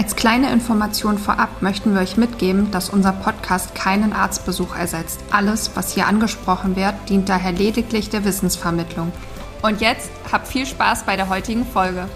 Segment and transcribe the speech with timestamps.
[0.00, 5.20] Als kleine Information vorab möchten wir euch mitgeben, dass unser Podcast keinen Arztbesuch ersetzt.
[5.30, 9.12] Alles, was hier angesprochen wird, dient daher lediglich der Wissensvermittlung.
[9.60, 12.08] Und jetzt habt viel Spaß bei der heutigen Folge.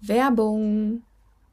[0.00, 1.02] Werbung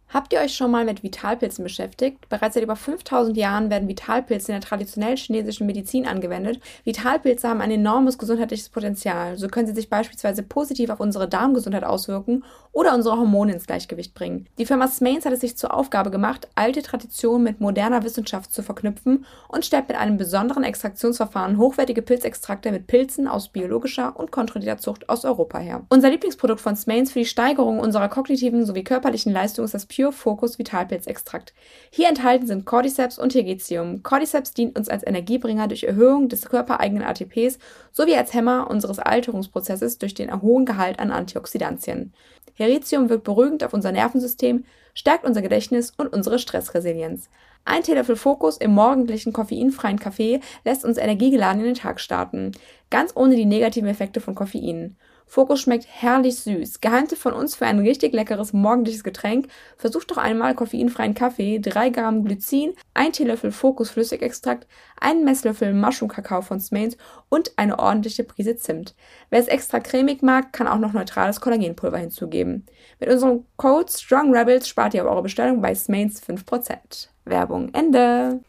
[0.09, 2.29] Habt ihr euch schon mal mit Vitalpilzen beschäftigt?
[2.29, 6.61] Bereits seit über 5000 Jahren werden Vitalpilze in der traditionellen chinesischen Medizin angewendet.
[6.85, 9.37] Vitalpilze haben ein enormes gesundheitliches Potenzial.
[9.37, 14.13] So können sie sich beispielsweise positiv auf unsere Darmgesundheit auswirken oder unsere Hormone ins Gleichgewicht
[14.13, 14.47] bringen.
[14.57, 18.63] Die Firma Smains hat es sich zur Aufgabe gemacht, alte Traditionen mit moderner Wissenschaft zu
[18.63, 24.79] verknüpfen und stellt mit einem besonderen Extraktionsverfahren hochwertige Pilzextrakte mit Pilzen aus biologischer und kontrollierter
[24.79, 25.81] Zucht aus Europa her.
[25.89, 30.11] Unser Lieblingsprodukt von Smains für die Steigerung unserer kognitiven sowie körperlichen Leistung ist das Pure
[30.11, 31.53] Focus Vitalpilzextrakt.
[31.89, 34.03] Hier enthalten sind Cordyceps und Tegetium.
[34.03, 37.57] Cordyceps dient uns als Energiebringer durch Erhöhung des körpereigenen ATPs
[37.91, 42.13] sowie als Hämmer unseres Alterungsprozesses durch den hohen Gehalt an Antioxidantien.
[42.53, 47.29] Heritium wirkt beruhigend auf unser Nervensystem, stärkt unser Gedächtnis und unsere Stressresilienz.
[47.65, 52.51] Ein Teelöffel Fokus im morgendlichen koffeinfreien Kaffee lässt uns energiegeladen in den Tag starten,
[52.91, 54.95] ganz ohne die negativen Effekte von Koffein.
[55.27, 56.81] Fokus schmeckt herrlich süß.
[56.81, 59.49] Geheimtipp von uns für ein richtig leckeres morgendliches Getränk.
[59.77, 64.67] Versucht doch einmal koffeinfreien Kaffee, 3 Gramm Glycin, 1 Teelöffel Fokus Flüssigextrakt,
[64.99, 66.97] einen Messlöffel Mushroom Kakao von Smains
[67.29, 68.95] und eine ordentliche Prise Zimt.
[69.29, 72.65] Wer es extra cremig mag, kann auch noch neutrales Kollagenpulver hinzugeben.
[72.99, 77.09] Mit unserem Code Strong Rebels spart ihr auf eure Bestellung bei Smains 5%.
[77.25, 78.39] Werbung Ende.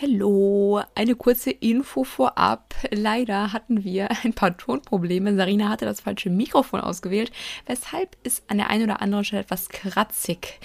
[0.00, 2.72] Hallo, eine kurze Info vorab.
[2.92, 5.34] Leider hatten wir ein paar Tonprobleme.
[5.34, 7.32] Sarina hatte das falsche Mikrofon ausgewählt,
[7.66, 10.60] weshalb es an der einen oder anderen Stelle etwas kratzig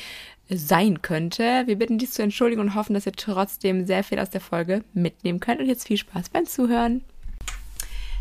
[0.49, 1.63] sein könnte.
[1.65, 4.83] Wir bitten dies zu entschuldigen und hoffen, dass ihr trotzdem sehr viel aus der Folge
[4.93, 5.61] mitnehmen könnt.
[5.61, 7.03] Und jetzt viel Spaß beim Zuhören.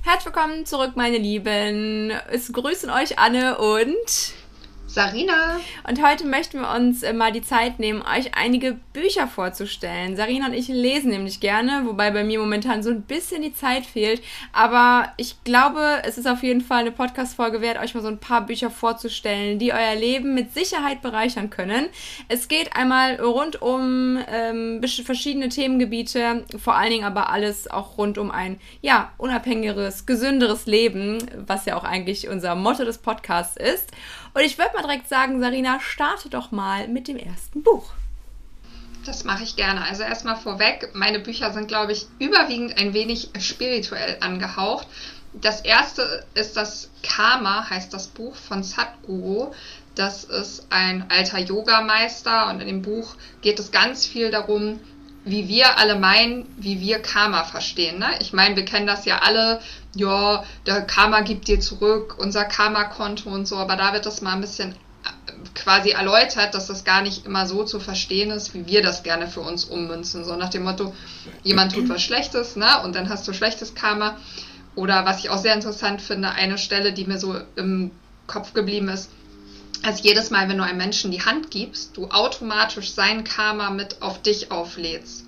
[0.05, 2.11] Herzlich willkommen zurück, meine Lieben.
[2.31, 4.35] Es grüßen euch Anne und
[4.93, 5.59] Sarina.
[5.89, 10.17] Und heute möchten wir uns äh, mal die Zeit nehmen, euch einige Bücher vorzustellen.
[10.17, 13.87] Sarina und ich lesen nämlich gerne, wobei bei mir momentan so ein bisschen die Zeit
[13.87, 14.23] fehlt.
[14.53, 18.19] Aber ich glaube, es ist auf jeden Fall eine Podcast-Folge wert, euch mal so ein
[18.19, 21.87] paar Bücher vorzustellen, die euer Leben mit Sicherheit bereichern können.
[22.29, 28.19] Es geht einmal rund um ähm, verschiedene Themengebiete, vor allen Dingen aber alles auch rund
[28.19, 33.91] um ein, ja, unabhängigeres, gesünderes Leben, was ja auch eigentlich unser Motto des Podcasts ist.
[34.35, 37.93] Und ich würde mal direkt sagen, Sarina, starte doch mal mit dem ersten Buch.
[39.05, 39.83] Das mache ich gerne.
[39.83, 44.87] Also erstmal vorweg, meine Bücher sind, glaube ich, überwiegend ein wenig spirituell angehaucht.
[45.35, 49.53] Das erste ist das Karma, heißt das Buch von Sadhguru.
[49.95, 54.81] Das ist ein alter Yogameister und in dem Buch geht es ganz viel darum,
[55.25, 57.99] wie wir alle meinen, wie wir Karma verstehen.
[57.99, 58.09] Ne?
[58.21, 59.61] Ich meine, wir kennen das ja alle,
[59.95, 64.33] ja, der Karma gibt dir zurück, unser Karma-Konto und so, aber da wird das mal
[64.33, 68.67] ein bisschen äh, quasi erläutert, dass das gar nicht immer so zu verstehen ist, wie
[68.67, 70.25] wir das gerne für uns ummünzen.
[70.25, 70.93] So nach dem Motto,
[71.45, 72.83] jemand tut was Schlechtes, ne?
[72.83, 74.17] Und dann hast du schlechtes Karma.
[74.75, 77.91] Oder was ich auch sehr interessant finde, eine Stelle, die mir so im
[78.27, 79.11] Kopf geblieben ist,
[79.83, 84.01] als jedes Mal, wenn du einem Menschen die Hand gibst, du automatisch sein Karma mit
[84.01, 85.27] auf dich auflädst.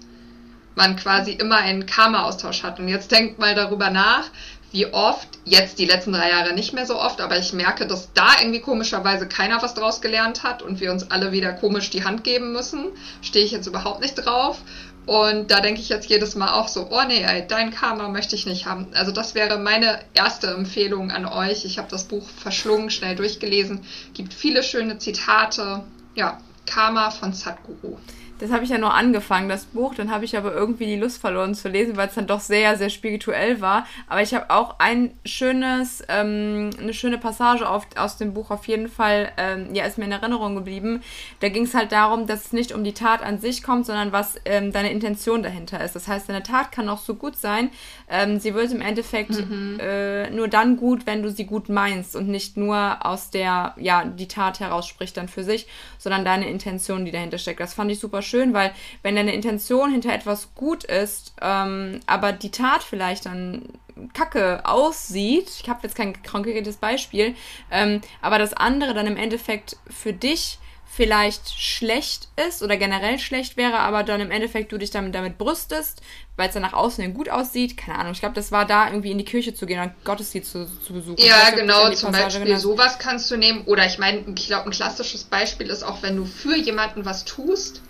[0.77, 2.81] Man quasi immer einen Karma-Austausch hat.
[2.81, 4.31] Und jetzt denkt mal darüber nach,
[4.73, 8.13] wie oft, jetzt die letzten drei Jahre nicht mehr so oft, aber ich merke, dass
[8.13, 12.05] da irgendwie komischerweise keiner was draus gelernt hat und wir uns alle wieder komisch die
[12.05, 12.87] Hand geben müssen.
[13.23, 14.59] Stehe ich jetzt überhaupt nicht drauf.
[15.07, 18.37] Und da denke ich jetzt jedes Mal auch so, oh nee, ey, dein Karma möchte
[18.37, 18.89] ich nicht haben.
[18.95, 21.65] Also das wäre meine erste Empfehlung an euch.
[21.67, 23.85] Ich habe das Buch verschlungen, schnell durchgelesen.
[24.15, 25.83] Gibt viele schöne Zitate.
[26.15, 27.99] Ja, Karma von Sadhguru.
[28.39, 29.95] Das habe ich ja nur angefangen, das Buch.
[29.95, 32.77] Dann habe ich aber irgendwie die Lust verloren zu lesen, weil es dann doch sehr,
[32.77, 33.87] sehr spirituell war.
[34.09, 38.67] Aber ich habe auch ein schönes, ähm, eine schöne Passage auf, aus dem Buch auf
[38.67, 41.03] jeden Fall, ähm, ja, ist mir in Erinnerung geblieben.
[41.41, 44.13] Da ging es halt darum, dass es nicht um die Tat an sich kommt, sondern
[44.13, 45.95] was ähm, deine Intention dahinter ist.
[45.95, 47.71] Das heißt, deine Tat kann auch so gut sein.
[48.09, 49.79] Ähm, sie wird im Endeffekt mhm.
[49.81, 54.05] äh, nur dann gut, wenn du sie gut meinst und nicht nur aus der, ja,
[54.05, 55.67] die Tat heraus spricht dann für sich,
[55.99, 57.61] sondern deine Intention, die dahinter steckt.
[57.61, 58.73] Das fand ich super schön, weil
[59.03, 63.69] wenn deine Intention hinter etwas gut ist, ähm, aber die Tat vielleicht dann
[64.13, 67.37] kacke aussieht, ich habe jetzt kein konkretes Beispiel,
[67.71, 70.59] ähm, aber das andere dann im Endeffekt für dich
[70.95, 75.39] vielleicht schlecht ist oder generell schlecht wäre, aber dann im Endeffekt du dich damit, damit
[75.39, 76.03] brüstest,
[76.37, 77.77] weil es dann nach außen hin gut aussieht.
[77.77, 80.53] Keine Ahnung, ich glaube, das war da irgendwie in die Kirche zu gehen und Gottesdienst
[80.53, 81.19] zu, zu besuchen.
[81.19, 82.63] Ja, genau, zum Beispiel genannt.
[82.63, 83.65] sowas kannst du nehmen.
[83.65, 87.25] Oder ich meine, ich glaube, ein klassisches Beispiel ist auch, wenn du für jemanden was
[87.25, 87.83] tust,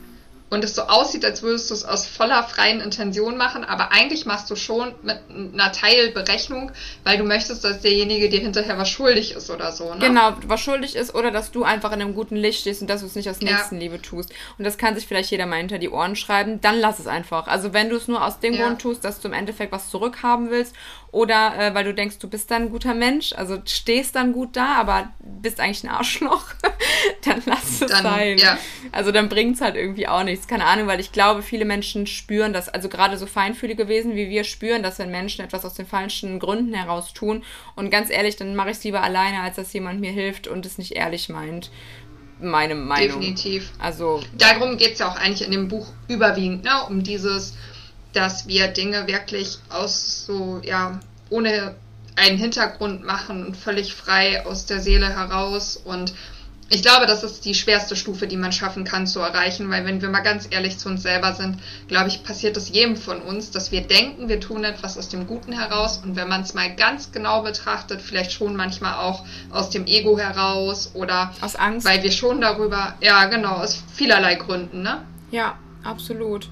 [0.54, 4.24] und es so aussieht, als würdest du es aus voller freien Intention machen, aber eigentlich
[4.24, 6.70] machst du schon mit einer Teilberechnung,
[7.02, 9.92] weil du möchtest, dass derjenige dir hinterher was schuldig ist oder so.
[9.94, 10.00] Ne?
[10.00, 13.00] Genau, was schuldig ist oder dass du einfach in einem guten Licht stehst und dass
[13.00, 14.00] du es nicht aus Nächstenliebe ja.
[14.00, 14.30] tust.
[14.56, 17.46] Und das kann sich vielleicht jeder mal hinter die Ohren schreiben, dann lass es einfach.
[17.48, 18.66] Also wenn du es nur aus dem ja.
[18.66, 20.74] Grund tust, dass du im Endeffekt was zurückhaben willst
[21.14, 24.56] oder äh, weil du denkst, du bist dann ein guter Mensch, also stehst dann gut
[24.56, 26.44] da, aber bist eigentlich ein Arschloch,
[27.24, 28.38] dann lass es dann, sein.
[28.38, 28.58] Ja.
[28.90, 30.48] Also dann bringt es halt irgendwie auch nichts.
[30.48, 34.28] Keine Ahnung, weil ich glaube, viele Menschen spüren das, also gerade so feinfühlige Wesen wie
[34.28, 37.44] wir spüren, dass wenn Menschen etwas aus den falschen Gründen heraus tun.
[37.76, 40.66] Und ganz ehrlich, dann mache ich es lieber alleine, als dass jemand mir hilft und
[40.66, 41.70] es nicht ehrlich meint
[42.40, 43.20] meine Meinung.
[43.20, 43.70] Definitiv.
[43.78, 46.72] Also darum geht es ja auch eigentlich in dem Buch überwiegend, ne?
[46.88, 47.54] um dieses
[48.14, 51.00] dass wir Dinge wirklich aus so, ja,
[51.30, 51.74] ohne
[52.16, 55.76] einen Hintergrund machen und völlig frei aus der Seele heraus.
[55.76, 56.14] Und
[56.70, 60.00] ich glaube, das ist die schwerste Stufe, die man schaffen kann zu erreichen, weil wenn
[60.00, 61.58] wir mal ganz ehrlich zu uns selber sind,
[61.88, 65.26] glaube ich, passiert es jedem von uns, dass wir denken, wir tun etwas aus dem
[65.26, 69.70] Guten heraus und wenn man es mal ganz genau betrachtet, vielleicht schon manchmal auch aus
[69.70, 74.82] dem Ego heraus oder aus Angst, weil wir schon darüber, ja genau, aus vielerlei Gründen,
[74.82, 75.02] ne?
[75.30, 76.48] Ja, absolut.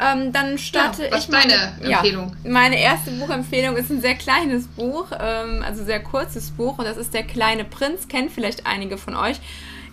[0.00, 1.32] Ähm, dann starte ja, was ich.
[1.32, 2.36] Was ist deine Empfehlung?
[2.44, 6.84] Ja, meine erste Buchempfehlung ist ein sehr kleines Buch, ähm, also sehr kurzes Buch, und
[6.84, 8.08] das ist Der kleine Prinz.
[8.08, 9.36] Kennt vielleicht einige von euch.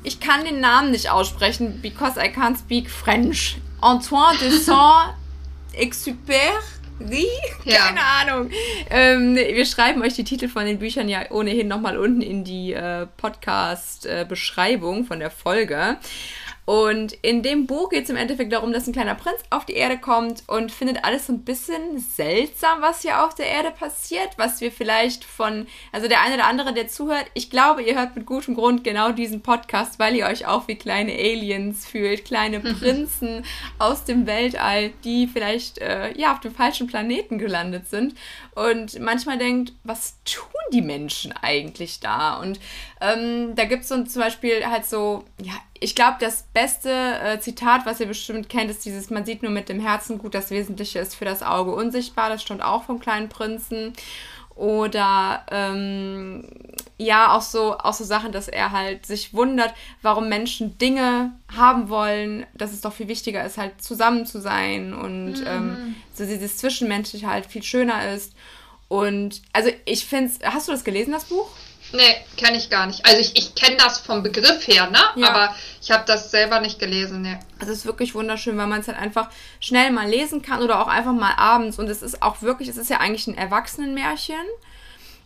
[0.03, 3.57] Ich kann den Namen nicht aussprechen, because I can't speak French.
[3.81, 6.51] Antoine de Saint-Exupéry?
[7.65, 7.87] Ja.
[7.87, 8.49] Keine Ahnung.
[8.89, 12.73] Ähm, wir schreiben euch die Titel von den Büchern ja ohnehin nochmal unten in die
[12.73, 15.97] äh, Podcast-Beschreibung äh, von der Folge.
[16.65, 19.73] Und in dem Buch geht es im Endeffekt darum, dass ein kleiner Prinz auf die
[19.73, 24.29] Erde kommt und findet alles so ein bisschen seltsam, was hier auf der Erde passiert,
[24.37, 28.15] was wir vielleicht von, also der eine oder andere, der zuhört, ich glaube, ihr hört
[28.15, 32.59] mit gutem Grund genau diesen Podcast, weil ihr euch auch wie kleine Aliens fühlt, kleine
[32.61, 33.43] Prinzen
[33.77, 38.15] aus dem Weltall, die vielleicht äh, ja auf dem falschen Planeten gelandet sind
[38.55, 42.39] und manchmal denkt, was tun die Menschen eigentlich da?
[42.39, 42.59] Und
[43.03, 47.39] ähm, da gibt es so zum Beispiel halt so, ja, ich glaube, das beste äh,
[47.41, 50.51] Zitat, was ihr bestimmt kennt, ist dieses, man sieht nur mit dem Herzen gut, das
[50.51, 52.29] Wesentliche ist für das Auge unsichtbar.
[52.29, 53.91] Das stammt auch vom kleinen Prinzen.
[54.55, 56.47] Oder ähm,
[56.97, 61.89] ja, auch so, auch so Sachen, dass er halt sich wundert, warum Menschen Dinge haben
[61.89, 65.47] wollen, dass es doch viel wichtiger ist, halt zusammen zu sein und mhm.
[65.47, 68.33] ähm, so dieses Zwischenmenschliche halt viel schöner ist.
[68.87, 71.49] Und also ich finde hast du das gelesen, das Buch?
[71.93, 73.05] Nee, kenne ich gar nicht.
[73.05, 74.99] Also ich, ich kenne das vom Begriff her, ne?
[75.15, 75.29] Ja.
[75.29, 77.39] Aber ich habe das selber nicht gelesen, ne.
[77.59, 79.29] Also es ist wirklich wunderschön, weil man es halt einfach
[79.59, 81.77] schnell mal lesen kann oder auch einfach mal abends.
[81.77, 84.43] Und es ist auch wirklich, es ist ja eigentlich ein Erwachsenenmärchen,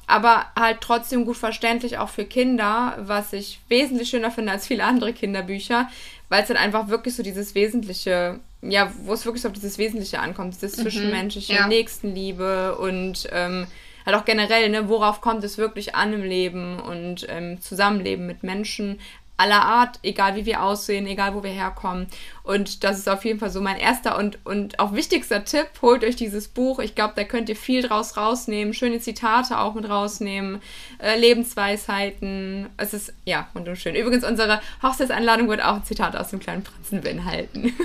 [0.08, 4.84] aber halt trotzdem gut verständlich auch für Kinder, was ich wesentlich schöner finde als viele
[4.84, 5.90] andere Kinderbücher,
[6.28, 9.78] weil es dann einfach wirklich so dieses Wesentliche, ja, wo es wirklich so auf dieses
[9.78, 11.68] Wesentliche ankommt, dieses mhm, zwischenmenschliche ja.
[11.68, 13.68] Nächstenliebe und ähm,
[14.08, 18.42] halt auch generell, ne, worauf kommt es wirklich an im Leben und ähm, Zusammenleben mit
[18.42, 19.00] Menschen
[19.38, 22.08] aller Art, egal wie wir aussehen, egal wo wir herkommen.
[22.42, 25.68] Und das ist auf jeden Fall so mein erster und, und auch wichtigster Tipp.
[25.84, 26.80] Holt euch dieses Buch.
[26.80, 28.74] Ich glaube, da könnt ihr viel draus rausnehmen.
[28.74, 30.60] Schöne Zitate auch mit rausnehmen.
[30.98, 32.70] Äh, Lebensweisheiten.
[32.78, 33.94] Es ist, ja, wunderschön.
[33.94, 37.76] Übrigens, unsere Hochzeitsanladung wird auch ein Zitat aus dem kleinen Prinzen beinhalten.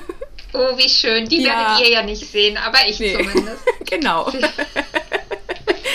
[0.55, 1.27] Oh, wie schön.
[1.27, 1.51] Die ja.
[1.51, 3.13] werdet ihr ja nicht sehen, aber ich nee.
[3.13, 3.63] zumindest.
[3.91, 4.31] genau.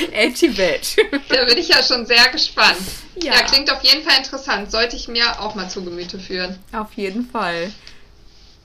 [0.58, 0.96] Welt.
[1.30, 2.78] Da bin ich ja schon sehr gespannt.
[3.22, 3.34] Ja.
[3.34, 4.72] ja, klingt auf jeden Fall interessant.
[4.72, 6.58] Sollte ich mir auch mal zu Gemüte führen.
[6.72, 7.72] Auf jeden Fall.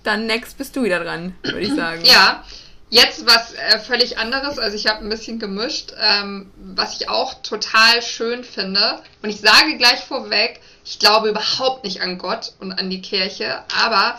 [0.02, 2.02] Dann next bist du wieder dran, würde ich sagen.
[2.12, 2.44] Ja,
[2.90, 4.58] jetzt was äh, völlig anderes.
[4.58, 9.00] Also ich habe ein bisschen gemischt, ähm, was ich auch total schön finde.
[9.22, 13.62] Und ich sage gleich vorweg, ich glaube überhaupt nicht an Gott und an die Kirche,
[13.74, 14.18] aber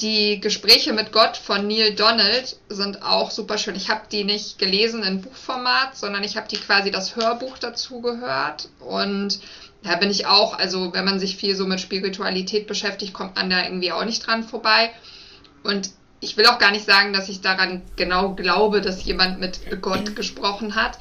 [0.00, 3.76] die Gespräche mit Gott von Neil Donald sind auch super schön.
[3.76, 8.00] Ich habe die nicht gelesen in Buchformat, sondern ich habe die quasi das Hörbuch dazu
[8.00, 8.68] gehört.
[8.80, 9.38] Und
[9.82, 13.50] da bin ich auch, also wenn man sich viel so mit Spiritualität beschäftigt, kommt man
[13.50, 14.90] da irgendwie auch nicht dran vorbei.
[15.62, 19.80] Und ich will auch gar nicht sagen, dass ich daran genau glaube, dass jemand mit
[19.80, 20.98] Gott gesprochen hat.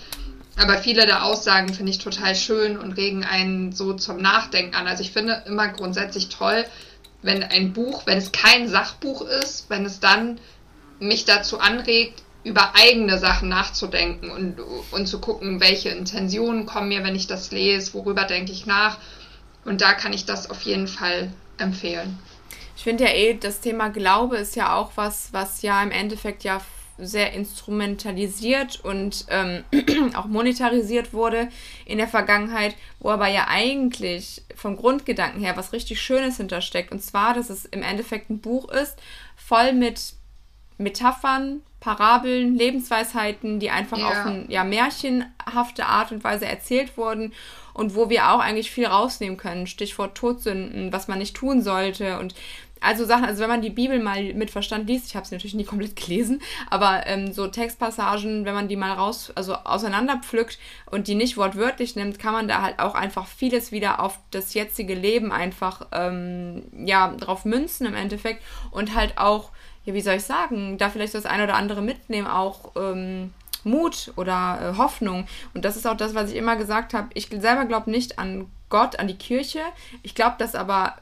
[0.56, 4.86] Aber viele der Aussagen finde ich total schön und regen einen so zum Nachdenken an.
[4.86, 6.66] Also ich finde immer grundsätzlich toll,
[7.24, 10.40] wenn ein Buch, wenn es kein Sachbuch ist, wenn es dann
[11.00, 14.60] mich dazu anregt, über eigene Sachen nachzudenken und,
[14.92, 18.98] und zu gucken, welche Intentionen kommen mir, wenn ich das lese, worüber denke ich nach.
[19.64, 22.20] Und da kann ich das auf jeden Fall empfehlen.
[22.76, 26.44] Ich finde ja eh, das Thema Glaube ist ja auch was, was ja im Endeffekt
[26.44, 26.60] ja
[26.98, 29.64] sehr instrumentalisiert und ähm,
[30.16, 31.50] auch monetarisiert wurde
[31.86, 36.92] in der Vergangenheit, wo aber ja eigentlich vom Grundgedanken her was richtig Schönes hintersteckt.
[36.92, 38.98] Und zwar, dass es im Endeffekt ein Buch ist,
[39.36, 40.14] voll mit
[40.78, 44.08] Metaphern, Parabeln, Lebensweisheiten, die einfach ja.
[44.08, 47.34] auf eine ja, märchenhafte Art und Weise erzählt wurden
[47.74, 49.68] und wo wir auch eigentlich viel rausnehmen können.
[49.68, 52.36] Stichwort Todsünden, was man nicht tun sollte und
[52.84, 55.56] also Sachen, also wenn man die Bibel mal mit Verstand liest, ich habe sie natürlich
[55.56, 60.60] nie komplett gelesen, aber ähm, so Textpassagen, wenn man die mal raus, also auseinanderpflückt
[60.92, 64.54] und die nicht wortwörtlich nimmt, kann man da halt auch einfach vieles wieder auf das
[64.54, 69.52] jetzige Leben einfach, ähm, ja, drauf münzen im Endeffekt und halt auch,
[69.86, 73.34] ja, wie soll ich sagen, da vielleicht das eine oder andere mitnehmen, auch, ähm,
[73.66, 75.26] Mut oder äh, Hoffnung.
[75.54, 77.08] Und das ist auch das, was ich immer gesagt habe.
[77.14, 79.62] Ich selber glaube nicht an Gott, an die Kirche.
[80.02, 80.96] Ich glaube, dass aber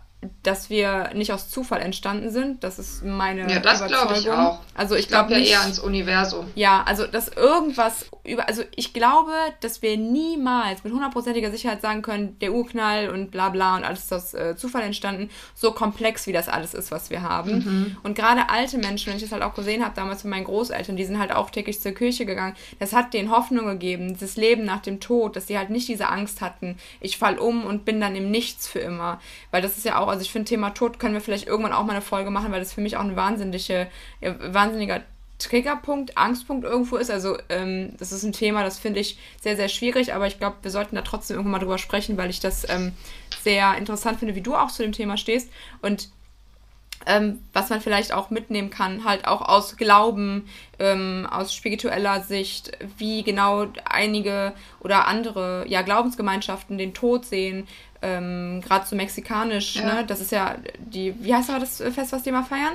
[0.43, 2.63] dass wir nicht aus Zufall entstanden sind.
[2.63, 4.59] Das ist meine Ja, das glaube ich auch.
[4.75, 6.47] Also ich, ich glaube glaub ja eher ans Universum.
[6.55, 12.03] Ja, also dass irgendwas über, also ich glaube, dass wir niemals mit hundertprozentiger Sicherheit sagen
[12.03, 16.33] können, der Urknall und bla bla und alles aus äh, Zufall entstanden, so komplex wie
[16.33, 17.51] das alles ist, was wir haben.
[17.51, 17.97] Mhm.
[18.03, 20.97] Und gerade alte Menschen, wenn ich das halt auch gesehen habe, damals mit meinen Großeltern,
[20.97, 24.65] die sind halt auch täglich zur Kirche gegangen, das hat denen Hoffnung gegeben, dieses Leben
[24.65, 27.99] nach dem Tod, dass sie halt nicht diese Angst hatten, ich fall um und bin
[27.99, 29.19] dann im Nichts für immer.
[29.49, 31.83] Weil das ist ja auch also ich finde, Thema Tod können wir vielleicht irgendwann auch
[31.83, 33.87] mal eine Folge machen, weil das für mich auch ein wahnsinnige,
[34.21, 35.01] wahnsinniger
[35.39, 37.09] Triggerpunkt, Angstpunkt irgendwo ist.
[37.09, 40.57] Also ähm, das ist ein Thema, das finde ich sehr, sehr schwierig, aber ich glaube,
[40.61, 42.93] wir sollten da trotzdem irgendwann mal drüber sprechen, weil ich das ähm,
[43.41, 45.49] sehr interessant finde, wie du auch zu dem Thema stehst.
[45.81, 46.09] Und
[47.07, 52.77] ähm, was man vielleicht auch mitnehmen kann, halt auch aus Glauben, ähm, aus spiritueller Sicht,
[52.97, 57.67] wie genau einige oder andere ja, Glaubensgemeinschaften den Tod sehen,
[58.01, 59.83] ähm, gerade so mexikanisch, ja.
[59.83, 60.05] ne?
[60.05, 62.73] Das ist ja die, wie heißt aber das Fest, was die mal feiern?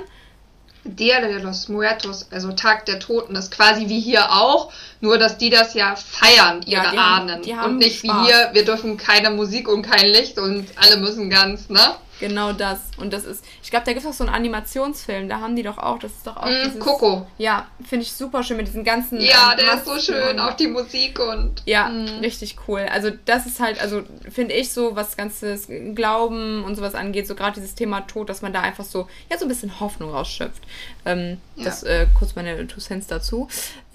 [0.83, 5.37] Dia de los Muertos, also Tag der Toten, ist quasi wie hier auch, nur dass
[5.37, 7.31] die das ja feiern, ihre ja, die Ahnen.
[7.31, 8.23] Haben, die haben und nicht Spaß.
[8.23, 11.95] wie hier, wir dürfen keine Musik und kein Licht und alle müssen ganz, ne?
[12.19, 12.79] Genau das.
[12.97, 15.63] Und das ist, ich glaube, da gibt es auch so einen Animationsfilm, da haben die
[15.63, 16.45] doch auch, das ist doch auch.
[16.45, 17.27] Mm, dieses, Coco.
[17.37, 19.19] Ja, finde ich super schön mit diesen ganzen.
[19.21, 21.63] Ja, ähm, der ist so schön, auch die Musik und.
[21.65, 22.19] Ja, mm.
[22.21, 22.85] richtig cool.
[22.91, 27.35] Also, das ist halt, also finde ich so, was ganzes Glauben und sowas angeht, so
[27.35, 30.63] gerade dieses Thema Tod, dass man da einfach so, ja, so ein bisschen Hoffnung rausschöpft.
[31.05, 31.65] Ähm, ja.
[31.65, 33.47] Das, äh, kurz meine Two Cents dazu.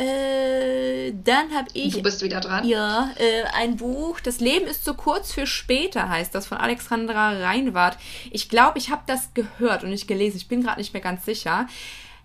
[0.02, 1.94] Äh, dann habe ich.
[1.94, 2.66] Du bist wieder dran.
[2.66, 7.30] Ja, äh, ein Buch, Das Leben ist zu kurz für später heißt das, von Alexandra
[7.30, 7.96] Reinwart.
[8.30, 10.36] Ich glaube, ich habe das gehört und nicht gelesen.
[10.36, 11.68] Ich bin gerade nicht mehr ganz sicher.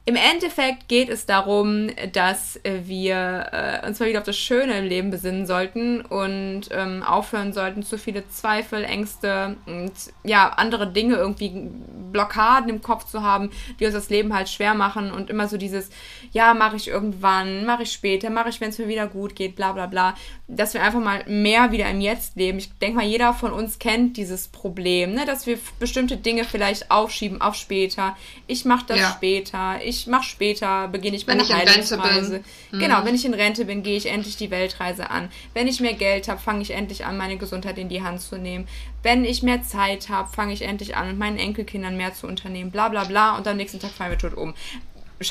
[0.07, 4.85] Im Endeffekt geht es darum, dass wir äh, uns mal wieder auf das Schöne im
[4.85, 9.91] Leben besinnen sollten und ähm, aufhören sollten, zu viele Zweifel, Ängste und
[10.23, 11.69] ja, andere Dinge irgendwie
[12.13, 13.49] Blockaden im Kopf zu haben,
[13.81, 15.89] die uns das Leben halt schwer machen und immer so dieses,
[16.31, 19.57] ja, mache ich irgendwann, mache ich später, mache ich, wenn es mir wieder gut geht,
[19.57, 20.15] bla bla bla,
[20.47, 22.59] dass wir einfach mal mehr wieder im Jetzt leben.
[22.59, 26.91] Ich denke mal, jeder von uns kennt dieses Problem, ne, dass wir bestimmte Dinge vielleicht
[26.91, 28.15] aufschieben auf später.
[28.47, 29.09] Ich mache das ja.
[29.09, 32.43] später, ich ich mache später, beginne ich meine Heilungsreise.
[32.71, 32.79] Mhm.
[32.79, 35.29] Genau, wenn ich in Rente bin, gehe ich endlich die Weltreise an.
[35.53, 38.37] Wenn ich mehr Geld habe, fange ich endlich an, meine Gesundheit in die Hand zu
[38.37, 38.67] nehmen.
[39.03, 42.71] Wenn ich mehr Zeit habe, fange ich endlich an, mit meinen Enkelkindern mehr zu unternehmen.
[42.71, 43.37] Bla bla bla.
[43.37, 44.53] Und am nächsten Tag fallen wir tot um.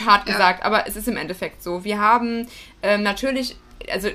[0.05, 0.67] Hart gesagt, ja.
[0.67, 1.85] aber es ist im Endeffekt so.
[1.85, 2.49] Wir haben
[2.83, 3.57] ähm, natürlich
[3.90, 4.09] also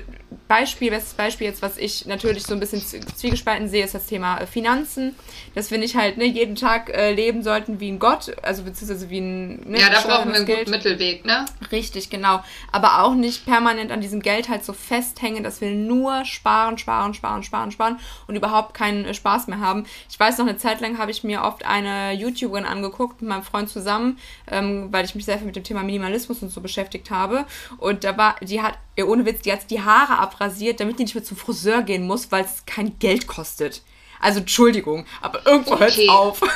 [0.48, 4.38] Beispiel, bestes Beispiel jetzt, was ich natürlich so ein bisschen zwiegespalten sehe, ist das Thema
[4.38, 5.14] äh, Finanzen.
[5.54, 9.08] Dass wir nicht halt ne, jeden Tag äh, leben sollten wie ein Gott, also beziehungsweise
[9.08, 9.60] wie ein.
[9.70, 10.66] Ne, ja, da brauchen wir einen Geld.
[10.66, 11.46] guten Mittelweg, ne?
[11.70, 12.42] Richtig, genau.
[12.70, 17.14] Aber auch nicht permanent an diesem Geld halt so festhängen, dass wir nur sparen, sparen,
[17.14, 19.86] sparen, sparen, sparen und überhaupt keinen äh, Spaß mehr haben.
[20.10, 23.42] Ich weiß noch, eine Zeit lang habe ich mir oft eine YouTuberin angeguckt mit meinem
[23.42, 24.18] Freund zusammen,
[24.50, 27.46] ähm, weil ich mich sehr viel mit dem Thema Minimalismus und so beschäftigt habe.
[27.78, 31.14] Und da war, die hat, ohne Witz, die hat die Haare abrasiert, damit die nicht
[31.14, 33.82] mehr zum Friseur gehen muss, weil es kein Geld kostet.
[34.20, 35.96] Also Entschuldigung, aber irgendwo okay.
[35.96, 36.40] hört auf.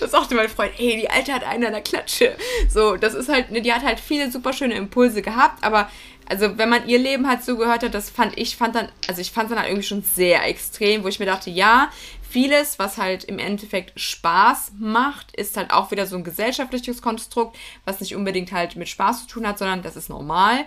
[0.00, 2.36] das sagte mein Freund, hey, die Alte hat einen an der Klatsche.
[2.68, 5.88] So, das ist halt, ne, die hat halt viele super schöne Impulse gehabt, aber
[6.28, 9.20] also wenn man ihr Leben halt so gehört hat, das fand ich, fand dann, also
[9.20, 11.90] ich fand dann halt irgendwie schon sehr extrem, wo ich mir dachte, ja,
[12.28, 17.56] vieles, was halt im Endeffekt Spaß macht, ist halt auch wieder so ein gesellschaftliches Konstrukt,
[17.84, 20.64] was nicht unbedingt halt mit Spaß zu tun hat, sondern das ist normal.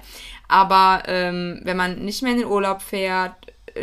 [0.47, 3.35] Aber ähm, wenn man nicht mehr in den Urlaub fährt,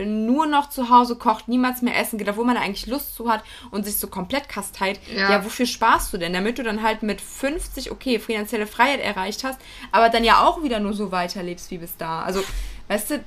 [0.05, 3.43] nur noch zu Hause kocht, niemals mehr essen geht, obwohl man eigentlich Lust zu hat
[3.71, 5.31] und sich so komplett kasteit, ja.
[5.31, 6.33] ja, wofür sparst du denn?
[6.33, 9.61] Damit du dann halt mit 50, okay, finanzielle Freiheit erreicht hast,
[9.93, 12.23] aber dann ja auch wieder nur so weiterlebst wie bis da.
[12.23, 12.43] Also,
[12.89, 13.25] weißt du,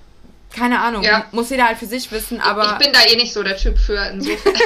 [0.56, 1.26] keine Ahnung, ja.
[1.32, 2.78] muss jeder halt für sich wissen, aber.
[2.80, 4.54] Ich bin da eh nicht so der Typ für, insofern.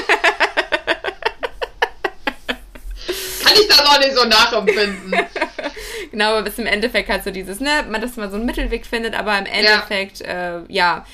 [3.78, 5.16] das auch nicht so nachempfinden.
[6.12, 8.86] genau, aber bis im Endeffekt halt so dieses, ne, man, dass man so einen Mittelweg
[8.86, 11.06] findet, aber im Endeffekt, ja, äh, ja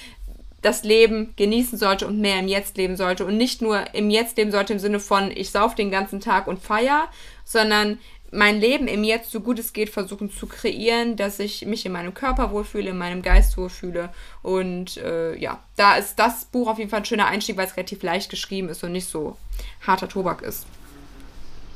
[0.61, 4.37] das Leben genießen sollte und mehr im Jetzt leben sollte und nicht nur im Jetzt
[4.37, 7.07] leben sollte im Sinne von ich sauf den ganzen Tag und feier,
[7.45, 7.97] sondern
[8.31, 11.91] mein Leben im Jetzt so gut es geht versuchen zu kreieren, dass ich mich in
[11.91, 14.09] meinem Körper wohlfühle, in meinem Geist wohlfühle
[14.41, 17.77] und äh, ja, da ist das Buch auf jeden Fall ein schöner Einstieg, weil es
[17.77, 19.37] relativ leicht geschrieben ist und nicht so
[19.85, 20.65] harter Tobak ist.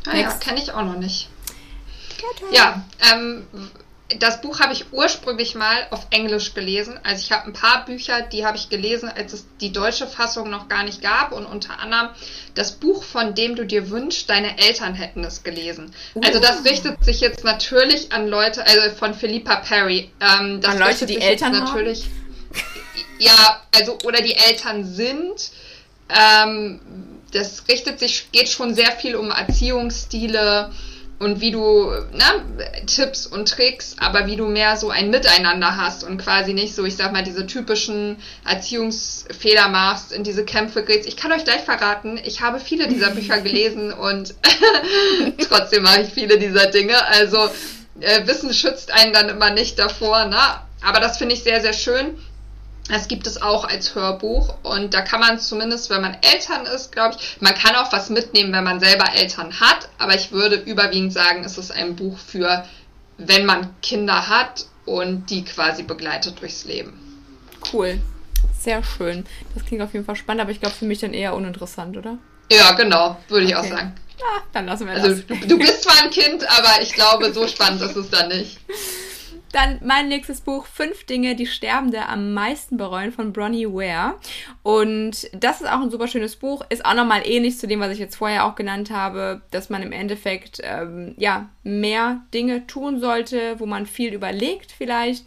[0.06, 1.30] Ah, ja, kenne ich auch noch nicht.
[2.52, 2.84] Ja,
[3.14, 3.48] ähm,
[4.20, 7.00] das Buch habe ich ursprünglich mal auf Englisch gelesen.
[7.04, 10.50] Also ich habe ein paar Bücher, die habe ich gelesen, als es die deutsche Fassung
[10.50, 11.32] noch gar nicht gab.
[11.32, 12.10] Und unter anderem
[12.56, 15.94] das Buch, von dem du dir wünschst, deine Eltern hätten es gelesen.
[16.16, 16.22] Uh.
[16.24, 16.64] Also das uh.
[16.64, 20.12] richtet sich jetzt natürlich an Leute, also von Philippa Perry.
[20.20, 22.06] Ähm, das an Leute, die Eltern natürlich.
[23.20, 25.52] Ja, also oder die Eltern sind.
[26.10, 26.80] Ähm,
[27.32, 30.72] das richtet sich, geht schon sehr viel um Erziehungsstile
[31.20, 32.24] und wie du, ne,
[32.86, 36.84] Tipps und Tricks, aber wie du mehr so ein Miteinander hast und quasi nicht so,
[36.86, 41.08] ich sag mal, diese typischen Erziehungsfehler machst, in diese Kämpfe gerätst.
[41.08, 44.36] Ich kann euch gleich verraten, ich habe viele dieser Bücher gelesen und
[45.48, 47.06] trotzdem mache ich viele dieser Dinge.
[47.08, 47.50] Also
[48.00, 50.40] äh, Wissen schützt einen dann immer nicht davor, ne?
[50.86, 52.18] Aber das finde ich sehr, sehr schön.
[52.90, 56.92] Das gibt es auch als Hörbuch und da kann man zumindest, wenn man Eltern ist,
[56.92, 60.58] glaube ich, man kann auch was mitnehmen, wenn man selber Eltern hat, aber ich würde
[60.58, 62.66] überwiegend sagen, es ist ein Buch für,
[63.18, 67.00] wenn man Kinder hat und die quasi begleitet durchs Leben.
[67.72, 68.02] Cool.
[68.60, 69.26] Sehr schön.
[69.56, 72.18] Das klingt auf jeden Fall spannend, aber ich glaube für mich dann eher uninteressant, oder?
[72.52, 73.68] Ja, genau, würde ich okay.
[73.72, 73.96] auch sagen.
[74.22, 75.24] Ah, dann lassen wir also, das.
[75.30, 78.28] Also, du, du bist zwar ein Kind, aber ich glaube, so spannend ist es dann
[78.28, 78.60] nicht.
[79.54, 84.16] Dann mein nächstes Buch, Fünf Dinge, die Sterbende am meisten bereuen von Bronnie Ware.
[84.64, 86.66] Und das ist auch ein super schönes Buch.
[86.70, 89.84] Ist auch nochmal ähnlich zu dem, was ich jetzt vorher auch genannt habe, dass man
[89.84, 95.24] im Endeffekt, ähm, ja, mehr Dinge tun sollte, wo man viel überlegt vielleicht,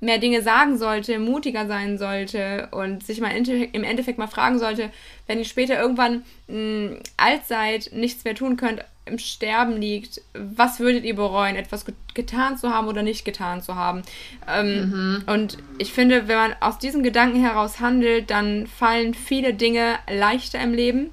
[0.00, 4.90] mehr Dinge sagen sollte, mutiger sein sollte und sich mal im Endeffekt mal fragen sollte,
[5.26, 10.20] wenn ihr später irgendwann mh, mm, alt seid, nichts mehr tun könnt, im Sterben liegt,
[10.34, 11.84] was würdet ihr bereuen, etwas
[12.14, 14.02] getan zu haben oder nicht getan zu haben?
[14.48, 15.24] Ähm, mhm.
[15.26, 20.60] Und ich finde, wenn man aus diesen Gedanken heraus handelt, dann fallen viele Dinge leichter
[20.60, 21.10] im Leben.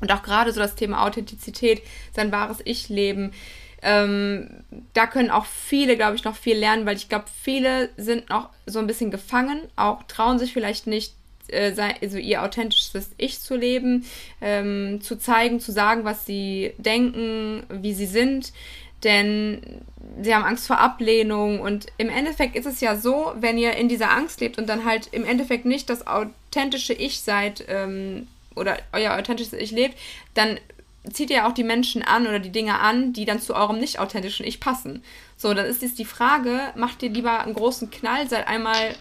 [0.00, 3.32] Und auch gerade so das Thema Authentizität, sein wahres Ich-Leben.
[3.80, 4.48] Ähm,
[4.92, 8.48] da können auch viele, glaube ich, noch viel lernen, weil ich glaube, viele sind noch
[8.66, 11.14] so ein bisschen gefangen, auch trauen sich vielleicht nicht
[11.48, 14.04] äh, also ihr authentisches Ich zu leben,
[14.40, 18.52] ähm, zu zeigen, zu sagen, was sie denken, wie sie sind.
[19.02, 19.82] Denn
[20.22, 23.88] sie haben Angst vor Ablehnung und im Endeffekt ist es ja so, wenn ihr in
[23.88, 28.78] dieser Angst lebt und dann halt im Endeffekt nicht das authentische Ich seid ähm, oder
[28.92, 29.98] euer authentisches Ich lebt,
[30.32, 30.58] dann
[31.12, 33.98] zieht ihr auch die Menschen an oder die Dinge an, die dann zu eurem nicht
[33.98, 35.02] authentischen Ich passen.
[35.36, 38.94] So, dann ist jetzt die Frage, macht ihr lieber einen großen Knall, seid einmal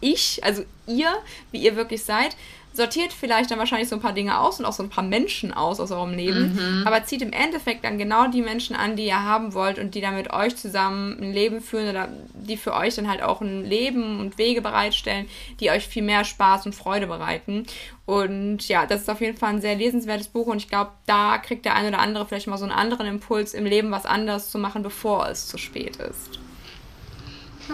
[0.00, 1.12] ich, also ihr,
[1.52, 2.36] wie ihr wirklich seid,
[2.72, 5.52] sortiert vielleicht dann wahrscheinlich so ein paar Dinge aus und auch so ein paar Menschen
[5.52, 6.86] aus aus eurem Leben, mhm.
[6.86, 10.00] aber zieht im Endeffekt dann genau die Menschen an, die ihr haben wollt und die
[10.00, 13.64] dann mit euch zusammen ein Leben führen oder die für euch dann halt auch ein
[13.64, 15.26] Leben und Wege bereitstellen,
[15.58, 17.66] die euch viel mehr Spaß und Freude bereiten.
[18.06, 21.38] Und ja, das ist auf jeden Fall ein sehr lesenswertes Buch und ich glaube, da
[21.38, 24.50] kriegt der eine oder andere vielleicht mal so einen anderen Impuls im Leben, was anderes
[24.50, 26.38] zu machen, bevor es zu spät ist.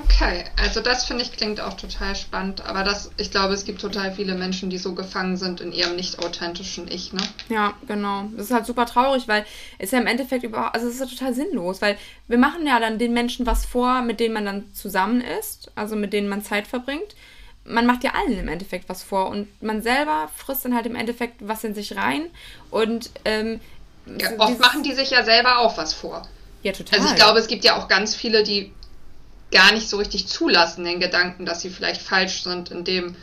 [0.05, 3.81] Okay, also das finde ich klingt auch total spannend, aber das, ich glaube, es gibt
[3.81, 7.23] total viele Menschen, die so gefangen sind in ihrem nicht authentischen Ich, ne?
[7.49, 8.25] Ja, genau.
[8.37, 9.47] Das ist halt super traurig, weil
[9.79, 11.97] es ja im Endeffekt überhaupt, also es ist ja total sinnlos, weil
[12.29, 15.97] wir machen ja dann den Menschen was vor, mit denen man dann zusammen ist, also
[15.97, 17.15] mit denen man Zeit verbringt.
[17.65, 20.95] Man macht ja allen im Endeffekt was vor und man selber frisst dann halt im
[20.95, 22.27] Endeffekt was in sich rein
[22.71, 23.61] und ähm,
[24.19, 26.23] ja, oft machen die sich ja selber auch was vor.
[26.63, 27.01] Ja, total.
[27.01, 28.73] Also ich glaube, es gibt ja auch ganz viele, die
[29.51, 33.17] gar nicht so richtig zulassen, den Gedanken, dass sie vielleicht falsch sind in dem,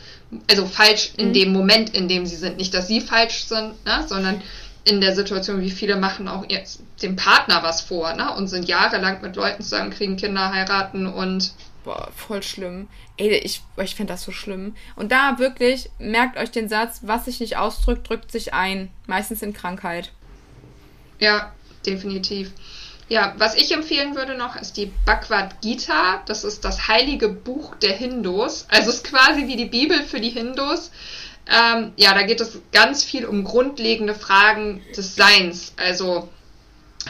[0.50, 1.32] also falsch in mhm.
[1.34, 2.56] dem Moment, in dem sie sind.
[2.56, 4.42] Nicht, dass sie falsch sind, ne, sondern
[4.84, 8.68] in der Situation, wie viele machen auch jetzt dem Partner was vor, ne, und sind
[8.68, 11.52] jahrelang mit Leuten zusammen, kriegen Kinder, heiraten und.
[11.84, 12.88] Boah, voll schlimm.
[13.18, 14.74] Ey, ich, ich finde das so schlimm.
[14.96, 18.90] Und da wirklich, merkt euch den Satz, was sich nicht ausdrückt, drückt sich ein.
[19.06, 20.10] Meistens in Krankheit.
[21.18, 21.52] Ja,
[21.86, 22.52] definitiv.
[23.14, 26.24] Ja, was ich empfehlen würde noch, ist die Bhagavad Gita.
[26.26, 28.66] Das ist das heilige Buch der Hindus.
[28.68, 30.90] Also ist quasi wie die Bibel für die Hindus.
[31.46, 35.74] Ähm, ja, da geht es ganz viel um grundlegende Fragen des Seins.
[35.76, 36.28] Also,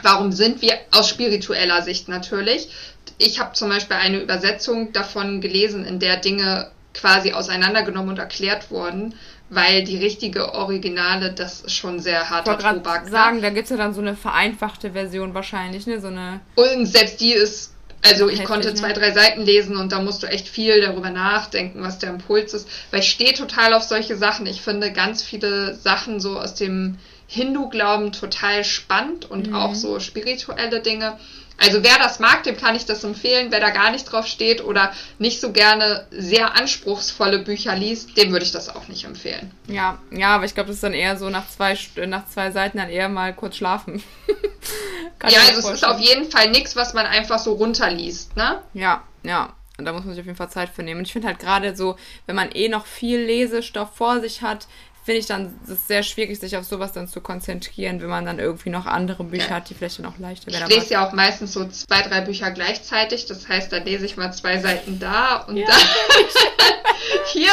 [0.03, 2.69] warum sind wir aus spiritueller Sicht natürlich?
[3.17, 8.71] Ich habe zum Beispiel eine Übersetzung davon gelesen, in der Dinge quasi auseinandergenommen und erklärt
[8.71, 9.15] worden,
[9.51, 13.09] weil die richtige Originale, das ist schon sehr harter ich Tobak.
[13.09, 16.01] Sagen, da gibt es ja dann so eine vereinfachte Version wahrscheinlich, ne?
[16.01, 17.75] So eine und selbst die ist
[18.07, 18.75] also ich konnte ne?
[18.75, 22.53] zwei, drei Seiten lesen und da musst du echt viel darüber nachdenken, was der Impuls
[22.53, 22.69] ist.
[22.91, 24.45] Weil ich stehe total auf solche Sachen.
[24.45, 29.55] Ich finde ganz viele Sachen so aus dem Hindu-Glauben total spannend und mhm.
[29.55, 31.19] auch so spirituelle Dinge.
[31.57, 33.51] Also wer das mag, dem kann ich das empfehlen.
[33.51, 38.33] Wer da gar nicht drauf steht oder nicht so gerne sehr anspruchsvolle Bücher liest, dem
[38.33, 39.53] würde ich das auch nicht empfehlen.
[39.69, 42.79] Ja, ja, aber ich glaube, das ist dann eher so nach zwei, nach zwei Seiten
[42.79, 44.03] dann eher mal kurz schlafen.
[45.29, 48.61] ja, also es ist auf jeden Fall nichts, was man einfach so runterliest, ne?
[48.75, 49.55] Ja, ja.
[49.77, 51.01] Und da muss man sich auf jeden Fall Zeit für nehmen.
[51.01, 54.69] Und ich finde halt gerade so, wenn man eh noch viel Lesestoff vor sich hat,
[55.05, 58.39] finde ich dann es sehr schwierig, sich auf sowas dann zu konzentrieren, wenn man dann
[58.39, 59.55] irgendwie noch andere Bücher ja.
[59.57, 60.65] hat, die vielleicht dann auch leichter werden.
[60.69, 63.27] Ich lese ja auch meistens so zwei, drei Bücher gleichzeitig.
[63.27, 65.67] Das heißt, da lese ich mal zwei Seiten da und ja.
[65.67, 65.79] dann
[67.33, 67.53] hier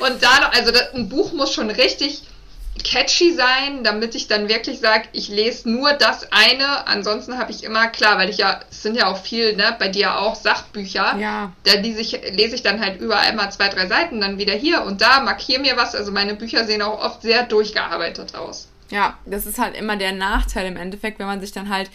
[0.00, 0.52] und da noch.
[0.52, 2.22] Also das, ein Buch muss schon richtig
[2.84, 6.86] catchy sein, damit ich dann wirklich sage, ich lese nur das eine.
[6.86, 9.88] Ansonsten habe ich immer, klar, weil ich ja, es sind ja auch viel, ne, bei
[9.88, 11.16] dir auch Sachbücher.
[11.18, 11.52] Ja.
[11.64, 14.82] Da lese ich, lese ich dann halt überall mal zwei, drei Seiten, dann wieder hier
[14.82, 15.94] und da, markiere mir was.
[15.94, 18.68] Also meine Bücher sehen auch oft sehr durchgearbeitet aus.
[18.90, 21.90] Ja, das ist halt immer der Nachteil im Endeffekt, wenn man sich dann halt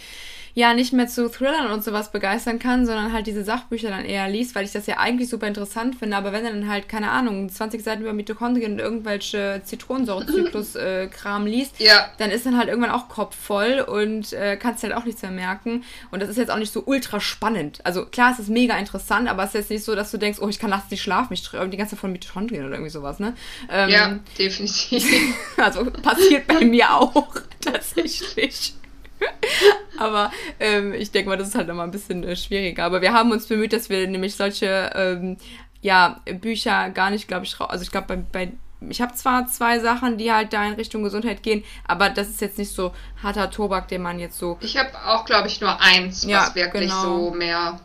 [0.56, 4.30] ja nicht mehr zu Thrillern und sowas begeistern kann, sondern halt diese Sachbücher dann eher
[4.30, 6.16] liest, weil ich das ja eigentlich super interessant finde.
[6.16, 11.50] Aber wenn er dann halt, keine Ahnung, 20 Seiten über Mitochondrien und irgendwelche Zitronensäurezyklus-Kram äh,
[11.50, 12.10] liest, ja.
[12.20, 15.32] dann ist dann halt irgendwann auch Kopf voll und äh, kannst halt auch nichts mehr
[15.32, 15.84] merken.
[16.10, 17.82] Und das ist jetzt auch nicht so ultra spannend.
[17.84, 20.40] Also klar, es ist mega interessant, aber es ist jetzt nicht so, dass du denkst,
[20.42, 22.92] oh, ich kann nachts nicht schlafen, ich träume die ganze Zeit von Mitochondrien oder irgendwie
[22.92, 23.34] sowas, ne?
[23.70, 25.04] Ähm, ja, definitiv.
[25.58, 28.74] also passiert bei mir auch tatsächlich.
[29.98, 32.84] Aber ähm, ich denke mal, das ist halt nochmal ein bisschen äh, schwieriger.
[32.84, 35.38] Aber wir haben uns bemüht, dass wir nämlich solche ähm,
[35.82, 38.52] ja, Bücher gar nicht, glaube ich, also ich glaube, bei, bei
[38.90, 42.42] ich habe zwar zwei Sachen, die halt da in Richtung Gesundheit gehen, aber das ist
[42.42, 44.58] jetzt nicht so harter Tobak, den man jetzt so.
[44.62, 47.30] Ich habe auch, glaube ich, nur eins, ja, was wirklich genau.
[47.30, 47.80] so mehr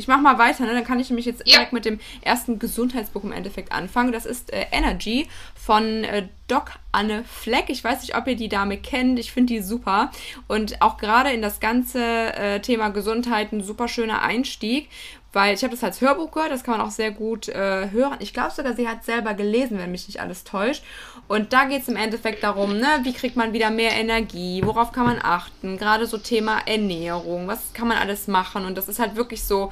[0.00, 0.72] ich mach mal weiter, ne?
[0.72, 1.56] dann kann ich nämlich jetzt ja.
[1.56, 4.12] direkt mit dem ersten Gesundheitsbuch im Endeffekt anfangen.
[4.12, 5.28] Das ist äh, Energy
[5.70, 7.66] von äh, Doc Anne Fleck.
[7.68, 9.20] Ich weiß nicht, ob ihr die Dame kennt.
[9.20, 10.10] Ich finde die super.
[10.48, 14.88] Und auch gerade in das ganze äh, Thema Gesundheit ein super schöner Einstieg.
[15.32, 18.16] Weil ich habe das als Hörbuch gehört, das kann man auch sehr gut äh, hören.
[18.18, 20.82] Ich glaube sogar, sie hat selber gelesen, wenn mich nicht alles täuscht.
[21.28, 24.90] Und da geht es im Endeffekt darum, ne, wie kriegt man wieder mehr Energie, worauf
[24.90, 28.64] kann man achten, gerade so Thema Ernährung, was kann man alles machen.
[28.64, 29.70] Und das ist halt wirklich so,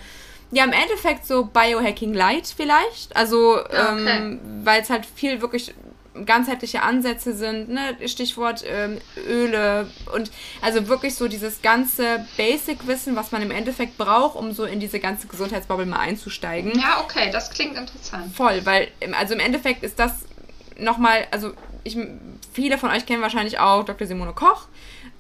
[0.53, 3.17] ja, im Endeffekt so Biohacking Light vielleicht.
[3.17, 4.17] Also, okay.
[4.17, 5.75] ähm, weil es halt viel wirklich
[6.27, 7.97] ganzheitliche Ansätze sind, ne?
[8.07, 10.31] Stichwort ähm, Öle und
[10.63, 15.01] also wirklich so dieses ganze Basic-Wissen, was man im Endeffekt braucht, um so in diese
[15.01, 16.79] ganze Gesundheitsbubble mal einzusteigen.
[16.79, 18.35] Ja, okay, das klingt interessant.
[18.35, 20.13] Voll, weil also im Endeffekt ist das
[20.79, 21.53] nochmal, also
[21.85, 21.97] ich,
[22.53, 24.07] viele von euch kennen wahrscheinlich auch Dr.
[24.07, 24.67] Simone Koch.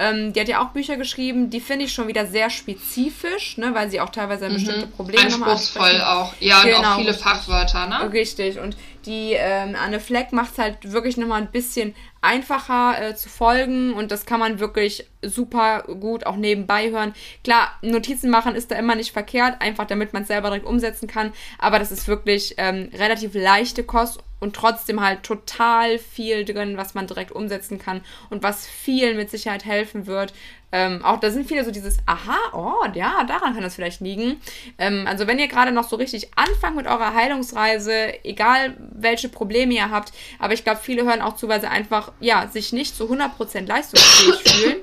[0.01, 3.75] Ähm, die hat ja auch Bücher geschrieben, die finde ich schon wieder sehr spezifisch, ne,
[3.75, 4.55] weil sie auch teilweise mhm.
[4.55, 8.13] bestimmte Probleme Anspruchsvoll auch, ja, genau, und auch viele Fachwörter, ne?
[8.13, 13.15] Richtig, und die ähm, Anne Fleck macht es halt wirklich nochmal ein bisschen einfacher äh,
[13.15, 17.15] zu folgen und das kann man wirklich super gut auch nebenbei hören.
[17.45, 21.07] Klar, Notizen machen ist da immer nicht verkehrt, einfach damit man es selber direkt umsetzen
[21.09, 26.77] kann, aber das ist wirklich ähm, relativ leichte Kost und trotzdem halt total viel drin,
[26.77, 30.33] was man direkt umsetzen kann und was vielen mit Sicherheit helfen wird.
[30.71, 34.41] Ähm, auch da sind viele so dieses, aha, oh, ja, daran kann das vielleicht liegen.
[34.77, 39.75] Ähm, also wenn ihr gerade noch so richtig anfangt mit eurer Heilungsreise, egal welche Probleme
[39.75, 42.95] ihr habt, aber ich glaube, viele hören auch zu, weil sie einfach, ja, sich nicht
[42.95, 44.77] zu 100% leistungsfähig fühlen.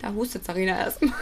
[0.00, 1.12] Da hustet Sarina erstmal.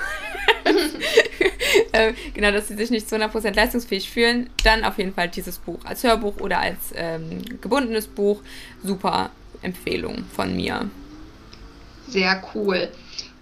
[1.92, 5.58] äh, genau, dass sie sich nicht zu 100% leistungsfähig fühlen, dann auf jeden Fall dieses
[5.58, 8.42] Buch als Hörbuch oder als ähm, gebundenes Buch.
[8.82, 10.88] Super Empfehlung von mir.
[12.08, 12.88] Sehr cool.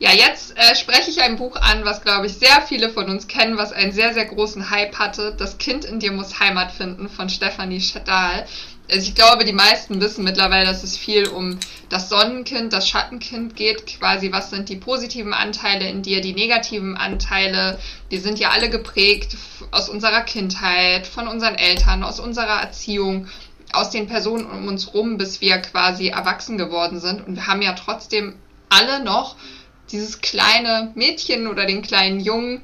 [0.00, 3.26] Ja, jetzt äh, spreche ich ein Buch an, was, glaube ich, sehr viele von uns
[3.26, 5.34] kennen, was einen sehr, sehr großen Hype hatte.
[5.37, 8.46] Das Kind in dir muss Heimat finden von Stefanie Schadal.
[8.88, 11.58] Also ich glaube, die meisten wissen mittlerweile, dass es viel um
[11.88, 13.87] das Sonnenkind, das Schattenkind geht.
[13.87, 17.78] Quasi, was sind die positiven Anteile in dir, die negativen Anteile?
[18.08, 19.37] Wir sind ja alle geprägt
[19.72, 23.26] aus unserer Kindheit, von unseren Eltern, aus unserer Erziehung,
[23.72, 27.26] aus den Personen um uns rum, bis wir quasi erwachsen geworden sind.
[27.26, 28.37] Und wir haben ja trotzdem
[28.70, 29.37] alle noch
[29.90, 32.62] dieses kleine Mädchen oder den kleinen Jungen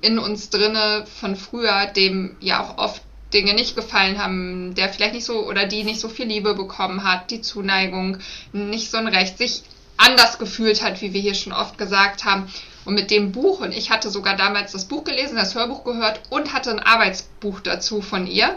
[0.00, 5.14] in uns drinne von früher, dem ja auch oft Dinge nicht gefallen haben, der vielleicht
[5.14, 8.18] nicht so oder die nicht so viel Liebe bekommen hat, die Zuneigung,
[8.52, 9.62] nicht so ein Recht, sich
[9.96, 12.52] anders gefühlt hat, wie wir hier schon oft gesagt haben.
[12.84, 16.20] Und mit dem Buch, und ich hatte sogar damals das Buch gelesen, das Hörbuch gehört
[16.30, 18.56] und hatte ein Arbeitsbuch dazu von ihr.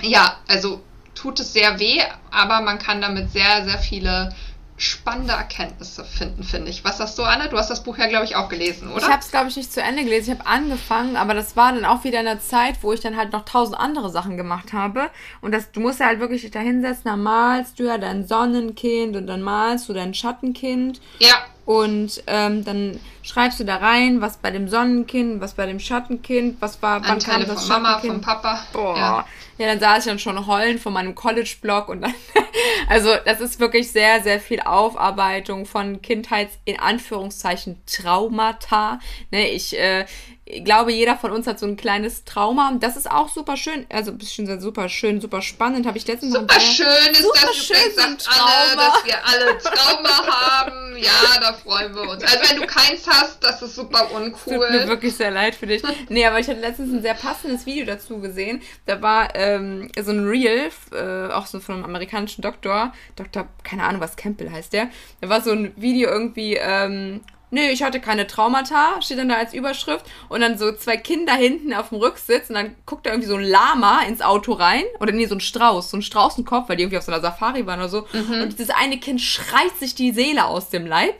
[0.00, 0.82] Ja, also
[1.14, 4.34] tut es sehr weh, aber man kann damit sehr, sehr viele
[4.76, 6.84] spannende Erkenntnisse finden, finde ich.
[6.84, 7.48] Was sagst du, Anne?
[7.48, 9.02] Du hast das Buch ja, glaube ich, auch gelesen, oder?
[9.02, 10.32] Ich habe es, glaube ich, nicht zu Ende gelesen.
[10.32, 13.16] Ich habe angefangen, aber das war dann auch wieder in der Zeit, wo ich dann
[13.16, 15.10] halt noch tausend andere Sachen gemacht habe.
[15.40, 19.16] Und das, du musst ja halt wirklich da hinsetzen, dann malst du ja dein Sonnenkind
[19.16, 21.00] und dann malst du dein Schattenkind.
[21.20, 21.36] Ja.
[21.66, 26.60] Und ähm, dann schreibst du da rein, was bei dem Sonnenkind, was bei dem Schattenkind,
[26.60, 28.60] was war, wann Anteile kam das von Mama, von Papa.
[28.72, 28.96] Boah.
[28.96, 29.26] Ja.
[29.58, 32.14] Ja, dann saß ich dann schon heulen von meinem College-Blog und dann,
[32.88, 38.98] also das ist wirklich sehr, sehr viel Aufarbeitung von Kindheits, in Anführungszeichen, Traumata.
[39.30, 40.06] Ne, ich, äh,
[40.46, 42.76] ich glaube, jeder von uns hat so ein kleines Trauma.
[42.78, 45.86] Das ist auch super schön, also ein bisschen super schön, super spannend.
[45.86, 49.58] Habe ich letztens Super schön ist super das schön übrigens, sagt alle, dass wir alle
[49.58, 50.96] Trauma haben.
[50.98, 52.22] Ja, da freuen wir uns.
[52.22, 54.58] Also wenn du keins hast, das ist super uncool.
[54.58, 55.82] Tut mir wirklich sehr leid für dich.
[56.10, 58.60] Nee, aber ich hatte letztens ein sehr passendes Video dazu gesehen.
[58.84, 63.84] Da war ähm, so ein Reel, äh, auch so von einem amerikanischen Doktor, Doktor, keine
[63.84, 64.90] Ahnung, was Campbell heißt der.
[65.22, 67.22] Da war so ein Video irgendwie, ähm,
[67.54, 70.04] nö, ich hatte keine Traumata, steht dann da als Überschrift.
[70.28, 73.36] Und dann so zwei Kinder hinten auf dem Rücksitz und dann guckt da irgendwie so
[73.36, 74.84] ein Lama ins Auto rein.
[75.00, 77.66] Oder nee, so ein Strauß, so ein Straußenkopf, weil die irgendwie auf so einer Safari
[77.66, 78.06] waren oder so.
[78.12, 78.42] Mhm.
[78.42, 81.14] Und dieses eine Kind schreit sich die Seele aus dem Leib.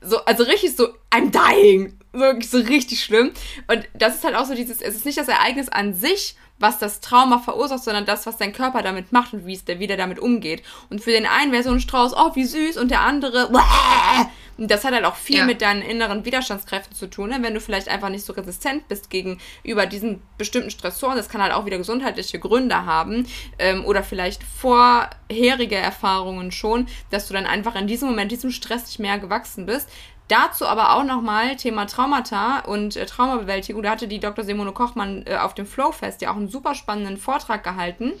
[0.00, 1.98] So, also richtig so, I'm dying.
[2.12, 3.32] So, so richtig schlimm.
[3.66, 6.78] Und das ist halt auch so dieses, es ist nicht das Ereignis an sich, was
[6.78, 9.96] das Trauma verursacht, sondern das, was dein Körper damit macht und wie es der wieder
[9.96, 10.62] damit umgeht.
[10.90, 13.48] Und für den einen wäre so ein Strauß, oh, wie süß, und der andere,
[14.58, 15.44] und das hat halt auch viel ja.
[15.44, 17.38] mit deinen inneren Widerstandskräften zu tun, ne?
[17.40, 21.16] wenn du vielleicht einfach nicht so resistent bist gegenüber diesen bestimmten Stressoren.
[21.16, 23.26] Das kann halt auch wieder gesundheitliche Gründe haben
[23.58, 28.86] ähm, oder vielleicht vorherige Erfahrungen schon, dass du dann einfach in diesem Moment diesem Stress
[28.86, 29.88] nicht mehr gewachsen bist.
[30.28, 33.82] Dazu aber auch nochmal Thema Traumata und äh, Traumabewältigung.
[33.82, 34.44] Da hatte die Dr.
[34.44, 38.12] Simone Kochmann äh, auf dem Flowfest ja auch einen super spannenden Vortrag gehalten,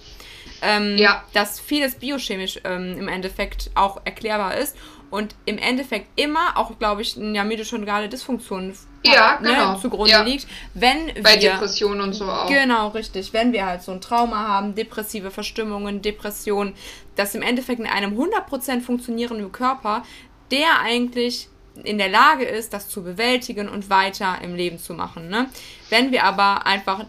[0.62, 1.22] ähm, ja.
[1.34, 4.76] dass vieles biochemisch ähm, im Endeffekt auch erklärbar ist
[5.10, 9.76] und im Endeffekt immer auch, glaube ich, ja, mitochondriale Dysfunktion ja, ne, genau.
[9.76, 10.22] zugrunde ja.
[10.22, 10.46] liegt.
[10.74, 12.46] Wenn Bei wir, Depressionen und so auch.
[12.46, 13.32] Genau, richtig.
[13.32, 16.74] Wenn wir halt so ein Trauma haben, depressive Verstimmungen, Depressionen,
[17.16, 20.02] dass im Endeffekt in einem 100% funktionierenden Körper
[20.50, 21.48] der eigentlich
[21.84, 25.28] in der Lage ist, das zu bewältigen und weiter im Leben zu machen.
[25.28, 25.48] Ne?
[25.90, 27.04] Wenn wir aber einfach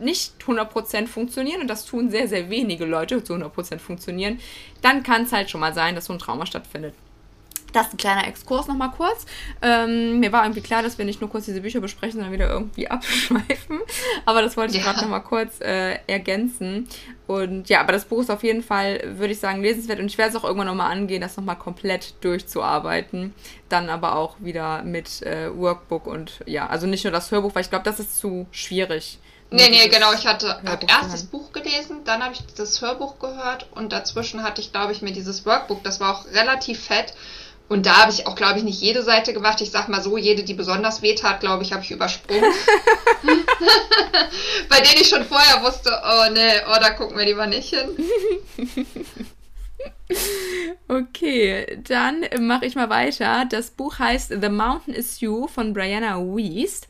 [0.00, 4.40] nicht 100% funktionieren, und das tun sehr, sehr wenige Leute zu 100% funktionieren,
[4.82, 6.94] dann kann es halt schon mal sein, dass so ein Trauma stattfindet.
[7.72, 9.26] Das ist ein kleiner Exkurs nochmal kurz.
[9.60, 12.48] Ähm, mir war irgendwie klar, dass wir nicht nur kurz diese Bücher besprechen, sondern wieder
[12.48, 13.80] irgendwie abschweifen.
[14.24, 14.90] Aber das wollte ich ja.
[14.90, 16.88] gerade nochmal kurz äh, ergänzen.
[17.26, 20.00] Und ja, aber das Buch ist auf jeden Fall, würde ich sagen, lesenswert.
[20.00, 23.34] Und ich werde es auch irgendwann nochmal angehen, das nochmal komplett durchzuarbeiten.
[23.68, 27.62] Dann aber auch wieder mit äh, Workbook und ja, also nicht nur das Hörbuch, weil
[27.62, 29.18] ich glaube, das ist zu schwierig.
[29.50, 30.12] Nee, nee, genau.
[30.12, 34.42] Ich hatte hab erst das Buch gelesen, dann habe ich das Hörbuch gehört und dazwischen
[34.42, 37.14] hatte ich, glaube ich, mir dieses Workbook, das war auch relativ fett.
[37.68, 39.60] Und da habe ich auch, glaube ich, nicht jede Seite gemacht.
[39.60, 42.44] Ich sag mal so, jede, die besonders weh tat, glaube ich, habe ich übersprungen.
[44.70, 47.90] Bei denen ich schon vorher wusste, oh nee, oh, da gucken wir lieber nicht hin.
[50.88, 53.44] Okay, dann mache ich mal weiter.
[53.44, 56.88] Das Buch heißt The Mountain is You von Brianna Wiest.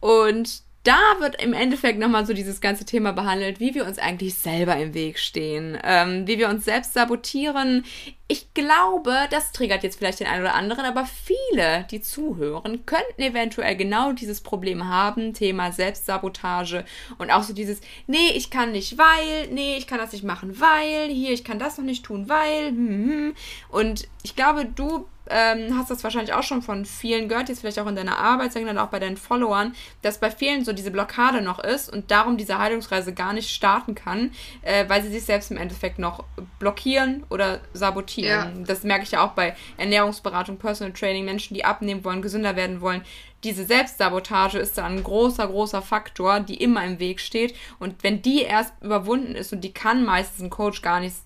[0.00, 4.34] Und da wird im Endeffekt nochmal so dieses ganze Thema behandelt, wie wir uns eigentlich
[4.34, 7.84] selber im Weg stehen, ähm, wie wir uns selbst sabotieren.
[8.28, 13.20] Ich glaube, das triggert jetzt vielleicht den einen oder anderen, aber viele, die zuhören, könnten
[13.20, 16.84] eventuell genau dieses Problem haben, Thema Selbstsabotage
[17.18, 20.60] und auch so dieses, nee, ich kann nicht, weil, nee, ich kann das nicht machen,
[20.60, 23.34] weil, hier, ich kann das noch nicht tun, weil, hm, hm.
[23.68, 27.78] und ich glaube, du ähm, hast das wahrscheinlich auch schon von vielen gehört, jetzt vielleicht
[27.78, 31.40] auch in deiner Arbeit, sondern auch bei deinen Followern, dass bei vielen so diese Blockade
[31.42, 35.50] noch ist und darum diese Heilungsreise gar nicht starten kann, äh, weil sie sich selbst
[35.50, 36.24] im Endeffekt noch
[36.58, 38.58] blockieren oder sabotieren.
[38.58, 38.64] Ja.
[38.66, 42.80] Das merke ich ja auch bei Ernährungsberatung, Personal Training, Menschen, die abnehmen wollen, gesünder werden
[42.80, 43.02] wollen,
[43.44, 47.54] diese Selbstsabotage ist da ein großer, großer Faktor, die immer im Weg steht.
[47.78, 51.16] Und wenn die erst überwunden ist, und die kann meistens ein Coach gar nicht,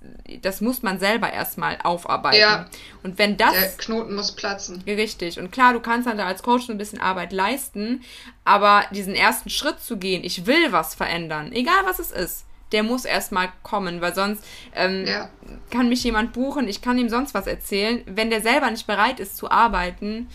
[0.43, 2.41] das muss man selber erstmal aufarbeiten.
[2.41, 2.67] Ja.
[3.03, 3.53] Und wenn das.
[3.53, 4.83] Der Knoten muss platzen.
[4.87, 5.41] Richtig.
[5.41, 8.03] Und klar, du kannst dann da als Coach so ein bisschen Arbeit leisten,
[8.45, 12.83] aber diesen ersten Schritt zu gehen, ich will was verändern, egal was es ist der
[12.83, 15.29] muss erstmal kommen, weil sonst ähm, ja.
[15.71, 18.03] kann mich jemand buchen, ich kann ihm sonst was erzählen.
[18.07, 20.29] Wenn der selber nicht bereit ist zu arbeiten,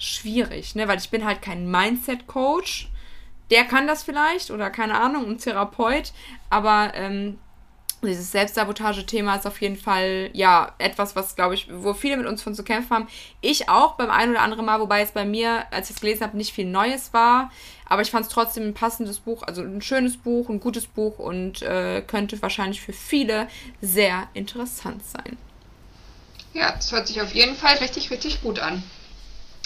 [0.00, 0.88] schwierig, ne?
[0.88, 2.88] Weil ich bin halt kein Mindset-Coach.
[3.50, 6.12] Der kann das vielleicht oder keine Ahnung, ein Therapeut,
[6.50, 7.38] aber ähm,
[8.02, 12.42] dieses Selbstsabotage-Thema ist auf jeden Fall ja etwas, was glaube ich, wo viele mit uns
[12.42, 13.08] von zu kämpfen haben.
[13.40, 16.22] Ich auch beim einen oder anderen Mal, wobei es bei mir, als ich es gelesen
[16.22, 17.50] habe, nicht viel Neues war.
[17.86, 21.18] Aber ich fand es trotzdem ein passendes Buch, also ein schönes Buch, ein gutes Buch
[21.18, 23.48] und äh, könnte wahrscheinlich für viele
[23.82, 25.36] sehr interessant sein.
[26.54, 28.82] Ja, das hört sich auf jeden Fall richtig, richtig gut an.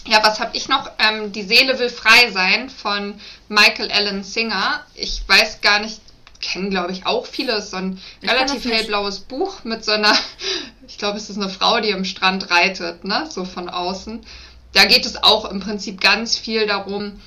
[0.07, 0.91] Ja, was habe ich noch?
[0.99, 4.85] Ähm, Die Seele will frei sein von Michael Allen Singer.
[4.95, 6.01] Ich weiß gar nicht,
[6.43, 7.53] kennen glaube ich auch viele.
[7.55, 10.13] Es ist so ein ich relativ hellblaues Buch mit so einer,
[10.87, 13.27] ich glaube, es ist eine Frau, die am Strand reitet, ne?
[13.31, 14.21] So von außen.
[14.73, 17.21] Da geht es auch im Prinzip ganz viel darum,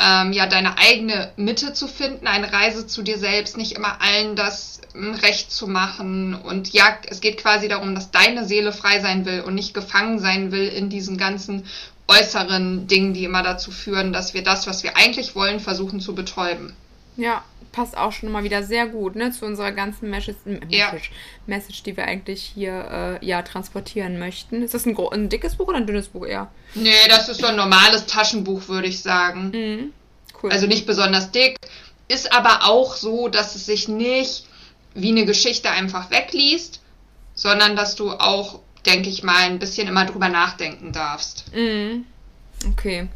[0.00, 4.34] ähm, ja, deine eigene Mitte zu finden, eine Reise zu dir selbst, nicht immer allen
[4.34, 6.34] das hm, Recht zu machen.
[6.34, 10.18] Und ja, es geht quasi darum, dass deine Seele frei sein will und nicht gefangen
[10.18, 11.66] sein will in diesen ganzen
[12.08, 16.14] äußeren Dingen, die immer dazu führen, dass wir das, was wir eigentlich wollen, versuchen zu
[16.14, 16.74] betäuben.
[17.16, 20.36] Ja, passt auch schon mal wieder sehr gut ne, zu unserer ganzen Message,
[20.68, 20.92] ja.
[21.46, 24.62] Message, die wir eigentlich hier äh, ja, transportieren möchten.
[24.62, 26.50] Ist das ein, ein, dickes Buch oder ein dünnes Buch eher?
[26.74, 29.50] Nee, das ist so ein normales Taschenbuch, würde ich sagen.
[29.50, 29.92] Mhm.
[30.42, 30.52] Cool.
[30.52, 31.56] Also nicht besonders dick.
[32.06, 34.46] Ist aber auch so, dass es sich nicht
[34.94, 36.80] wie eine Geschichte einfach wegliest,
[37.34, 41.52] sondern dass du auch, denke ich mal, ein bisschen immer drüber nachdenken darfst.
[41.54, 42.06] Mhm.
[42.72, 43.08] Okay.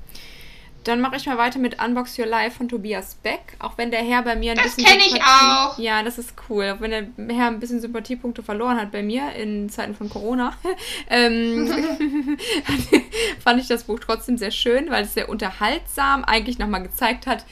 [0.85, 3.57] Dann mache ich mal weiter mit Unbox Your Life von Tobias Beck.
[3.59, 4.85] Auch wenn der Herr bei mir ein das bisschen.
[4.85, 5.79] Das kenne ich auch.
[5.79, 6.75] Ja, das ist cool.
[6.75, 10.55] Auch wenn der Herr ein bisschen Sympathiepunkte verloren hat bei mir in Zeiten von Corona,
[11.11, 11.69] ähm,
[13.45, 17.45] fand ich das Buch trotzdem sehr schön, weil es sehr unterhaltsam eigentlich nochmal gezeigt hat,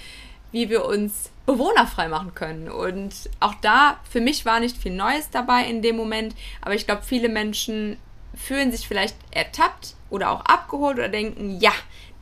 [0.53, 2.71] wie wir uns bewohnerfrei machen können.
[2.71, 6.87] Und auch da, für mich war nicht viel Neues dabei in dem Moment, aber ich
[6.87, 7.99] glaube, viele Menschen
[8.37, 11.73] fühlen sich vielleicht ertappt oder auch abgeholt oder denken, ja,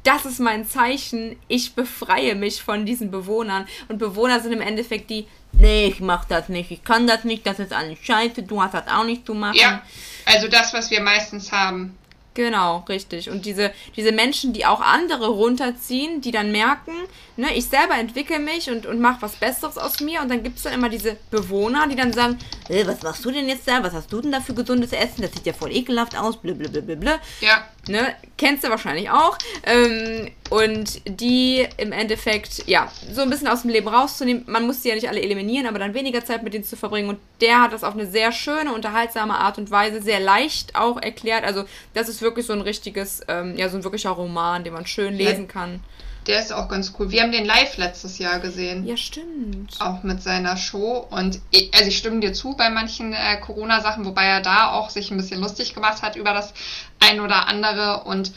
[0.04, 3.66] das ist mein Zeichen, ich befreie mich von diesen Bewohnern.
[3.88, 7.46] Und Bewohner sind im Endeffekt die, nee, ich mach das nicht, ich kann das nicht,
[7.46, 9.56] das ist alles scheiße, du hast das auch nicht zu machen.
[9.56, 9.82] Ja,
[10.26, 11.96] also das, was wir meistens haben.
[12.34, 13.30] Genau, richtig.
[13.30, 16.92] Und diese, diese Menschen, die auch andere runterziehen, die dann merken,
[17.36, 20.20] ne, ich selber entwickle mich und, und mache was Besseres aus mir.
[20.20, 23.30] Und dann gibt es dann immer diese Bewohner, die dann sagen, äh, was machst du
[23.30, 23.84] denn jetzt da?
[23.84, 25.22] Was hast du denn da für gesundes Essen?
[25.22, 27.20] Das sieht ja voll ekelhaft aus, blablabla.
[27.40, 27.68] Ja.
[27.86, 29.36] Ne, kennst du wahrscheinlich auch.
[29.64, 34.44] Ähm, und die im Endeffekt, ja, so ein bisschen aus dem Leben rauszunehmen.
[34.46, 37.08] Man muss die ja nicht alle eliminieren, aber dann weniger Zeit mit denen zu verbringen.
[37.08, 41.00] Und der hat das auf eine sehr schöne, unterhaltsame Art und Weise, sehr leicht auch
[41.00, 41.44] erklärt.
[41.44, 44.86] Also, das ist wirklich so ein richtiges, ähm, ja, so ein wirklicher Roman, den man
[44.86, 45.80] schön lesen kann.
[46.26, 47.10] Der ist auch ganz cool.
[47.10, 48.86] Wir haben den live letztes Jahr gesehen.
[48.86, 49.74] Ja, stimmt.
[49.80, 51.06] Auch mit seiner Show.
[51.10, 54.90] Und ich, also ich stimme dir zu bei manchen äh, Corona-Sachen, wobei er da auch
[54.90, 56.54] sich ein bisschen lustig gemacht hat über das
[57.00, 58.04] ein oder andere.
[58.04, 58.32] Und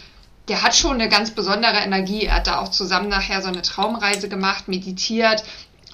[0.49, 2.25] der hat schon eine ganz besondere Energie.
[2.25, 5.43] Er hat da auch zusammen nachher so eine Traumreise gemacht, meditiert.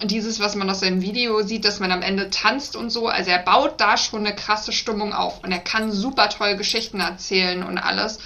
[0.02, 3.08] Und dieses, was man aus seinem Video sieht, dass man am Ende tanzt und so.
[3.08, 5.44] Also er baut da schon eine krasse Stimmung auf.
[5.44, 8.20] Und er kann super toll Geschichten erzählen und alles.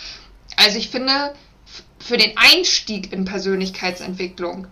[0.55, 1.33] Also ich finde,
[2.07, 4.67] für den Einstieg in Persönlichkeitsentwicklung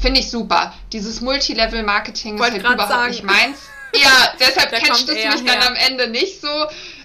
[0.00, 0.74] finde ich super.
[0.92, 3.10] Dieses Multilevel-Marketing ist halt überhaupt sagen.
[3.10, 3.58] nicht meins.
[3.94, 5.60] Ja, deshalb catcht es mich her.
[5.60, 6.48] dann am Ende nicht so.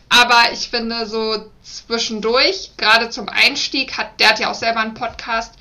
[0.10, 4.96] Aber ich finde so zwischendurch, gerade zum Einstieg, hat der hat ja auch selber einen
[4.96, 5.54] Podcast,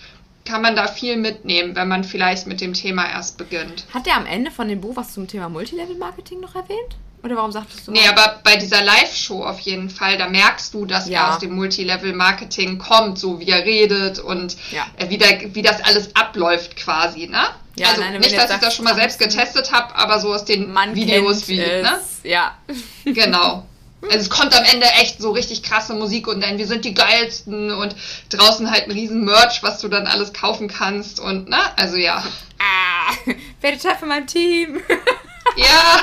[0.45, 3.85] kann man da viel mitnehmen, wenn man vielleicht mit dem Thema erst beginnt.
[3.93, 6.97] Hat der am Ende von dem Buch was zum Thema Multilevel-Marketing noch erwähnt?
[7.23, 7.93] Oder warum sagtest du?
[7.93, 11.21] Nee, aber bei dieser Live-Show auf jeden Fall, da merkst du, dass ja.
[11.21, 14.87] er aus dem Multilevel-Marketing kommt, so wie er redet und ja.
[14.97, 17.49] Äh, wie, der, wie das alles abläuft quasi, ne?
[17.77, 20.45] Ja, also nein, nicht, dass ich das schon mal selbst getestet habe, aber so aus
[20.45, 21.83] den Videos wie, es.
[21.83, 22.01] ne?
[22.25, 22.57] Ja.
[23.05, 23.67] Genau.
[24.03, 26.95] Also es kommt am Ende echt so richtig krasse Musik und dann wir sind die
[26.95, 27.95] geilsten und
[28.31, 32.25] draußen halt ein riesen Merch, was du dann alles kaufen kannst und ne, also ja.
[32.59, 33.13] Ah,
[33.61, 34.81] werde Teil von meinem Team.
[35.57, 36.01] Ja,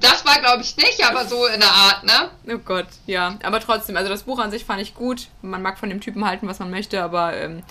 [0.00, 2.30] das war glaube ich nicht, aber so in der Art, ne?
[2.48, 3.36] Oh Gott, ja.
[3.42, 5.28] Aber trotzdem, also das Buch an sich fand ich gut.
[5.42, 7.62] Man mag von dem Typen halten, was man möchte, aber ähm,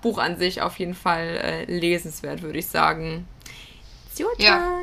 [0.00, 3.26] Buch an sich auf jeden Fall äh, lesenswert, würde ich sagen.
[4.10, 4.44] It's your turn.
[4.44, 4.82] Ja.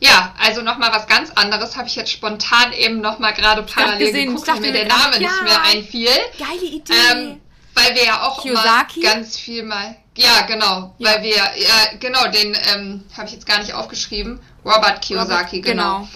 [0.00, 4.28] Ja, also nochmal was ganz anderes habe ich jetzt spontan eben nochmal gerade parallel gesehen,
[4.28, 6.10] geguckt, weil mir der Name ja, nicht mehr einfiel.
[6.38, 6.92] Geile Idee.
[7.12, 7.40] Ähm,
[7.78, 9.00] weil wir ja auch Kiyosaki?
[9.00, 9.96] mal ganz viel mal.
[10.16, 10.94] Ja, genau.
[10.98, 11.10] Ja.
[11.10, 14.40] Weil wir, ja, genau, den ähm, habe ich jetzt gar nicht aufgeschrieben.
[14.64, 15.98] Robert Kiyosaki, Robert, genau.
[15.98, 16.08] genau.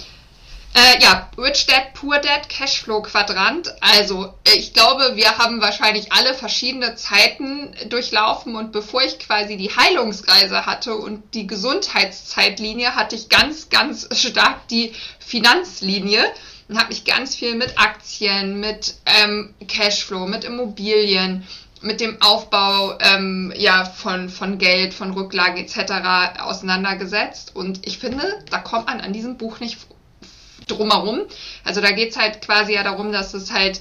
[0.74, 3.74] Äh, ja, Rich Dad, Poor Dad, Cashflow Quadrant.
[3.82, 9.58] Also, äh, ich glaube, wir haben wahrscheinlich alle verschiedene Zeiten durchlaufen und bevor ich quasi
[9.58, 16.24] die Heilungsreise hatte und die Gesundheitszeitlinie, hatte ich ganz, ganz stark die Finanzlinie
[16.68, 21.46] und habe mich ganz viel mit Aktien, mit ähm, Cashflow, mit Immobilien,
[21.82, 26.40] mit dem Aufbau ähm, ja, von, von Geld, von Rücklagen etc.
[26.40, 27.54] auseinandergesetzt.
[27.54, 29.78] Und ich finde, da kommt man an diesem Buch nicht
[30.68, 31.22] drumherum.
[31.64, 33.80] Also da geht es halt quasi ja darum, dass es halt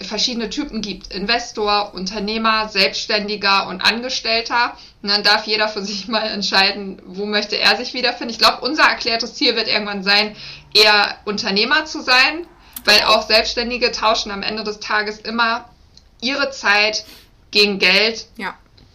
[0.00, 1.12] verschiedene Typen gibt.
[1.12, 4.76] Investor, Unternehmer, Selbstständiger und Angestellter.
[5.02, 8.32] Und dann darf jeder für sich mal entscheiden, wo möchte er sich wiederfinden.
[8.32, 10.36] Ich glaube, unser erklärtes Ziel wird irgendwann sein,
[10.74, 12.46] eher Unternehmer zu sein,
[12.84, 15.68] weil auch Selbstständige tauschen am Ende des Tages immer
[16.20, 17.04] ihre Zeit
[17.50, 18.26] gegen Geld.
[18.36, 18.54] Ja.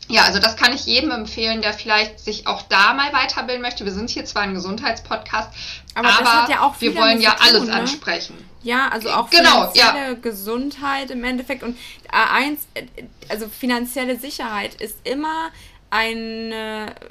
[0.09, 3.83] Ja, also das kann ich jedem empfehlen, der vielleicht sich auch da mal weiterbilden möchte.
[3.83, 5.49] Wir sind hier zwar ein Gesundheitspodcast,
[5.95, 7.73] aber, aber ja wir wollen ja alles tun, ne?
[7.73, 8.49] ansprechen.
[8.67, 10.13] Ja, also auch genau, finanzielle ja.
[10.15, 11.63] Gesundheit im Endeffekt.
[11.63, 11.77] Und
[12.11, 12.57] A1,
[13.29, 15.51] also finanzielle Sicherheit ist immer
[15.89, 16.53] ein,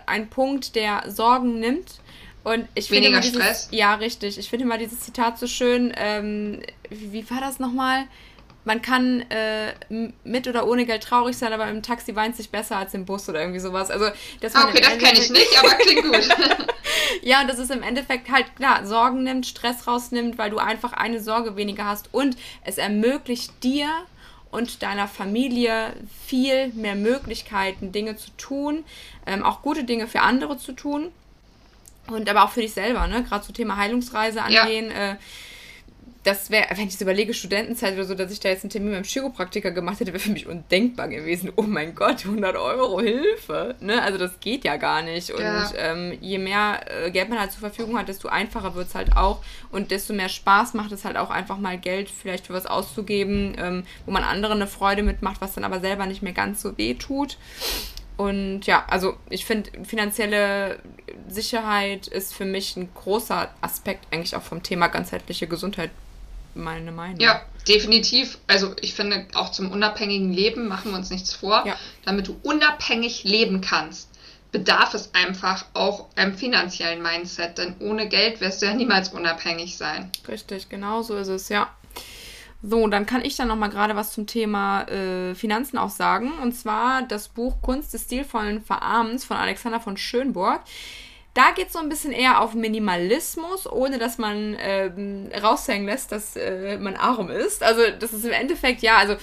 [0.04, 2.00] ein Punkt, der Sorgen nimmt.
[2.44, 3.68] Und ich Weniger finde dieses, Stress.
[3.70, 4.38] Ja, richtig.
[4.38, 5.94] Ich finde mal dieses Zitat so schön.
[5.96, 8.04] Ähm, wie, wie war das nochmal?
[8.67, 9.73] Man kann äh,
[10.25, 13.29] mit oder ohne Geld traurig sein, aber im Taxi weint sich besser als im Bus
[13.29, 13.93] oder irgendwie sowas.
[13.93, 14.07] Also,
[14.41, 16.29] dass man okay, das kenne ich nicht, aber klingt gut.
[17.23, 20.93] ja, und das ist im Endeffekt halt klar, Sorgen nimmt, Stress rausnimmt, weil du einfach
[20.93, 23.89] eine Sorge weniger hast und es ermöglicht dir
[24.51, 25.93] und deiner Familie
[26.27, 28.85] viel mehr Möglichkeiten, Dinge zu tun,
[29.27, 31.12] ähm, auch gute Dinge für andere zu tun
[32.09, 33.23] und aber auch für dich selber, ne?
[33.23, 34.91] Gerade zum Thema Heilungsreise angehen.
[34.91, 35.12] Ja.
[35.12, 35.17] Äh,
[36.27, 38.95] das wäre, wenn ich so überlege, Studentenzeit oder so, dass ich da jetzt einen Termin
[38.95, 41.53] einem Chiropraktiker gemacht hätte, wäre für mich undenkbar gewesen.
[41.55, 43.77] Oh mein Gott, 100 Euro Hilfe.
[43.79, 44.03] Ne?
[44.03, 45.31] Also das geht ja gar nicht.
[45.31, 45.70] Und ja.
[45.77, 49.16] ähm, je mehr äh, Geld man halt zur Verfügung hat, desto einfacher wird es halt
[49.16, 49.41] auch.
[49.70, 53.55] Und desto mehr Spaß macht es halt auch einfach mal Geld vielleicht für was auszugeben,
[53.57, 56.77] ähm, wo man anderen eine Freude mitmacht, was dann aber selber nicht mehr ganz so
[56.77, 57.39] weh tut.
[58.16, 60.81] Und ja, also ich finde, finanzielle
[61.29, 65.91] Sicherheit ist für mich ein großer Aspekt eigentlich auch vom Thema ganzheitliche Gesundheit
[66.57, 67.20] meine Meinung.
[67.20, 68.38] Ja, definitiv.
[68.46, 71.64] Also ich finde auch zum unabhängigen Leben machen wir uns nichts vor.
[71.66, 71.76] Ja.
[72.04, 74.11] Damit du unabhängig leben kannst,
[74.52, 77.59] bedarf es einfach auch einem finanziellen Mindset.
[77.59, 80.11] Denn ohne Geld wirst du ja niemals unabhängig sein.
[80.28, 81.68] Richtig, genau so ist es, ja.
[82.62, 86.32] So, dann kann ich dann noch mal gerade was zum Thema äh, Finanzen auch sagen.
[86.42, 90.62] Und zwar das Buch Kunst des stilvollen Verarmens von Alexander von Schönburg.
[91.37, 96.11] Da geht es so ein bisschen eher auf Minimalismus, ohne dass man ähm, raushängen lässt,
[96.11, 97.62] dass äh, man arm ist.
[97.62, 99.16] Also das ist im Endeffekt, ja, also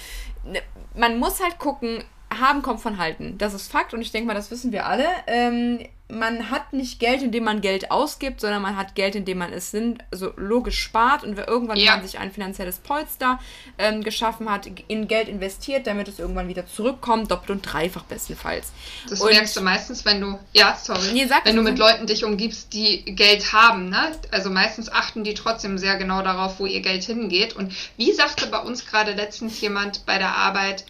[0.44, 0.62] ne,
[0.94, 2.04] man muss halt gucken,
[2.40, 3.38] haben kommt von halten.
[3.38, 5.08] Das ist Fakt und ich denke mal, das wissen wir alle.
[5.28, 5.80] Ähm,
[6.14, 9.72] man hat nicht Geld, indem man Geld ausgibt, sondern man hat Geld, indem man es
[9.72, 11.96] sind, also logisch spart und irgendwann ja.
[11.96, 13.40] man sich ein finanzielles Polster
[13.78, 18.72] ähm, geschaffen hat, in Geld investiert, damit es irgendwann wieder zurückkommt, doppelt und dreifach bestenfalls.
[19.10, 22.24] Das und merkst du meistens, wenn du, ja, sorry, nee, wenn du mit Leuten dich
[22.24, 24.12] umgibst, die Geld haben, ne?
[24.32, 27.56] Also meistens achten die trotzdem sehr genau darauf, wo ihr Geld hingeht.
[27.56, 30.86] Und wie sagte bei uns gerade letztens jemand bei der Arbeit,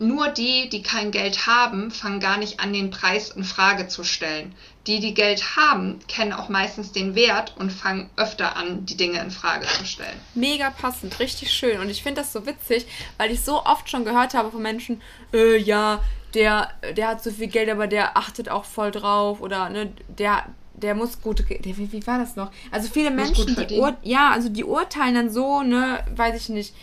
[0.00, 4.02] nur die, die kein Geld haben, fangen gar nicht an, den Preis in Frage zu
[4.02, 4.54] stellen.
[4.86, 9.20] Die, die Geld haben, kennen auch meistens den Wert und fangen öfter an, die Dinge
[9.20, 10.18] in Frage zu stellen.
[10.34, 11.80] Mega passend, richtig schön.
[11.80, 12.86] Und ich finde das so witzig,
[13.18, 15.02] weil ich so oft schon gehört habe von Menschen,
[15.34, 19.68] äh, ja, der, der hat so viel Geld, aber der achtet auch voll drauf oder
[19.68, 22.50] ne, der, der muss gut, der, wie, wie war das noch?
[22.70, 26.74] Also viele Menschen, die, ja, also die urteilen dann so, ne, weiß ich nicht,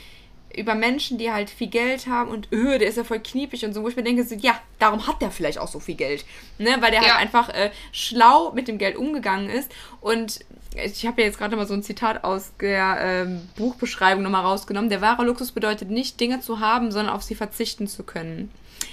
[0.58, 3.74] über Menschen, die halt viel Geld haben und öh, der ist ja voll kniepig und
[3.74, 6.26] so, wo ich mir denke, so, ja, darum hat der vielleicht auch so viel Geld.
[6.58, 6.78] Ne?
[6.80, 7.14] Weil der halt ja.
[7.16, 9.72] halt einfach äh, schlau mit dem Geld umgegangen ist.
[10.02, 10.40] Und
[10.76, 14.90] ich habe ja jetzt gerade mal so ein Zitat aus der ähm, Buchbeschreibung nochmal rausgenommen.
[14.90, 18.52] Der wahre Luxus bedeutet nicht, Dinge zu haben, sondern auf sie verzichten zu können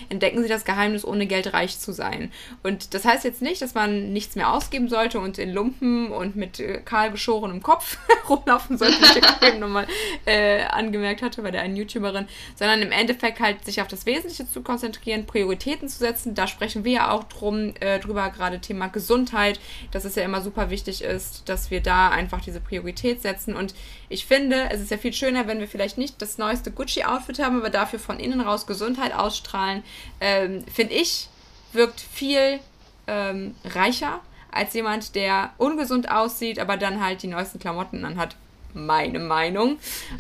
[0.08, 2.30] entdecken sie das Geheimnis, ohne Geld reich zu sein.
[2.62, 6.36] Und das heißt jetzt nicht, dass man nichts mehr ausgeben sollte und in Lumpen und
[6.36, 9.86] mit äh, kahl geschorenem Kopf rumlaufen sollte, wie ich eben nochmal
[10.26, 12.26] äh, angemerkt hatte bei der einen YouTuberin,
[12.56, 16.34] sondern im Endeffekt halt sich auf das Wesentliche zu konzentrieren, Prioritäten zu setzen.
[16.34, 19.60] Da sprechen wir ja auch drum, äh, drüber, gerade Thema Gesundheit,
[19.90, 23.54] dass es ja immer super wichtig ist, dass wir da einfach diese Priorität setzen.
[23.54, 23.74] Und
[24.08, 27.58] ich finde, es ist ja viel schöner, wenn wir vielleicht nicht das neueste Gucci-Outfit haben,
[27.58, 29.73] aber dafür von innen raus Gesundheit ausstrahlen,
[30.20, 31.28] ähm, finde ich,
[31.72, 32.60] wirkt viel
[33.06, 34.20] ähm, reicher
[34.50, 38.36] als jemand, der ungesund aussieht, aber dann halt die neuesten Klamotten anhat.
[38.76, 39.78] Meine Meinung.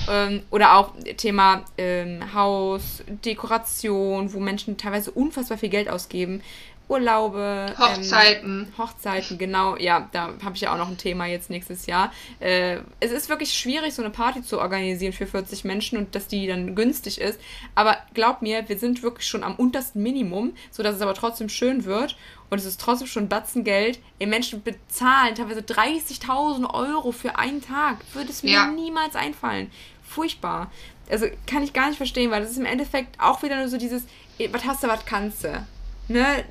[0.08, 6.40] Ähm, oder auch Thema ähm, Haus, Dekoration, wo Menschen teilweise unfassbar viel Geld ausgeben.
[6.86, 8.68] Urlaube, Hochzeiten.
[8.68, 9.76] Ähm, Hochzeiten, genau.
[9.76, 12.12] Ja, da habe ich ja auch noch ein Thema jetzt nächstes Jahr.
[12.40, 16.28] Äh, es ist wirklich schwierig, so eine Party zu organisieren für 40 Menschen und dass
[16.28, 17.40] die dann günstig ist.
[17.74, 21.84] Aber glaub mir, wir sind wirklich schon am untersten Minimum, sodass es aber trotzdem schön
[21.84, 22.16] wird.
[22.50, 23.98] Und es ist trotzdem schon Batzengeld.
[24.18, 27.96] Ey, Menschen bezahlen teilweise 30.000 Euro für einen Tag.
[28.12, 28.66] Würde es mir ja.
[28.66, 29.70] niemals einfallen.
[30.02, 30.70] Furchtbar.
[31.10, 33.78] Also kann ich gar nicht verstehen, weil das ist im Endeffekt auch wieder nur so
[33.78, 34.04] dieses,
[34.50, 35.66] was hast du, was kannst du.
[36.08, 36.44] Ne?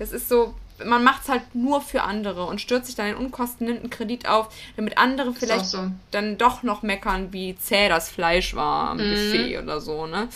[0.00, 3.16] Das ist so, man macht es halt nur für andere und stürzt sich dann in
[3.16, 5.90] Unkosten, nimmt einen Kredit auf, damit andere vielleicht so.
[6.10, 9.10] dann doch noch meckern, wie zäh das Fleisch war am mhm.
[9.10, 10.28] Buffet oder so, ne?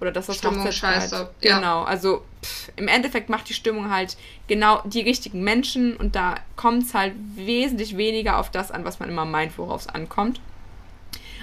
[0.00, 1.30] Oder dass das Stimmung scheiße.
[1.40, 4.16] Genau, also pff, im Endeffekt macht die Stimmung halt
[4.46, 9.00] genau die richtigen Menschen und da kommt es halt wesentlich weniger auf das an, was
[9.00, 10.40] man immer meint, worauf es ankommt.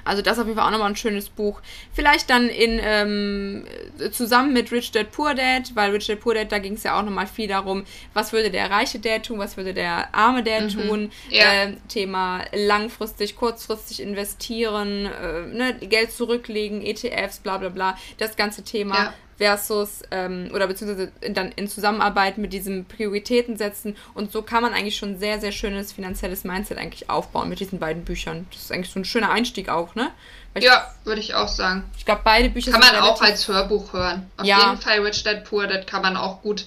[0.05, 1.61] Also das ist auf jeden Fall auch nochmal ein schönes Buch.
[1.93, 3.65] Vielleicht dann in ähm,
[4.11, 6.97] zusammen mit Rich Dad Poor Dad, weil Rich Dad Poor Dad, da ging es ja
[6.97, 7.83] auch nochmal viel darum,
[8.13, 10.87] was würde der reiche Dad tun, was würde der arme Dad mhm.
[10.87, 11.11] tun.
[11.29, 11.63] Ja.
[11.63, 17.97] Äh, Thema langfristig, kurzfristig investieren, äh, ne, Geld zurücklegen, ETFs, bla bla bla.
[18.17, 18.95] Das ganze Thema.
[18.95, 24.63] Ja versus ähm, oder beziehungsweise dann in Zusammenarbeit mit diesem Prioritäten setzen und so kann
[24.63, 28.47] man eigentlich schon sehr, sehr schönes finanzielles Mindset eigentlich aufbauen mit diesen beiden Büchern.
[28.51, 30.11] Das ist eigentlich so ein schöner Einstieg auch, ne?
[30.53, 31.83] Weil ja, würde ich auch sagen.
[31.97, 34.31] Ich glaube, beide Bücher kann man auch als Hörbuch hören.
[34.38, 34.69] Auf ja.
[34.69, 36.65] jeden Fall Rich Dad Poor Dad kann man auch gut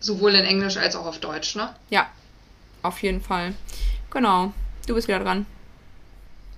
[0.00, 1.74] sowohl in Englisch als auch auf Deutsch, ne?
[1.90, 2.06] Ja,
[2.82, 3.54] auf jeden Fall.
[4.10, 4.52] Genau.
[4.86, 5.44] Du bist wieder dran.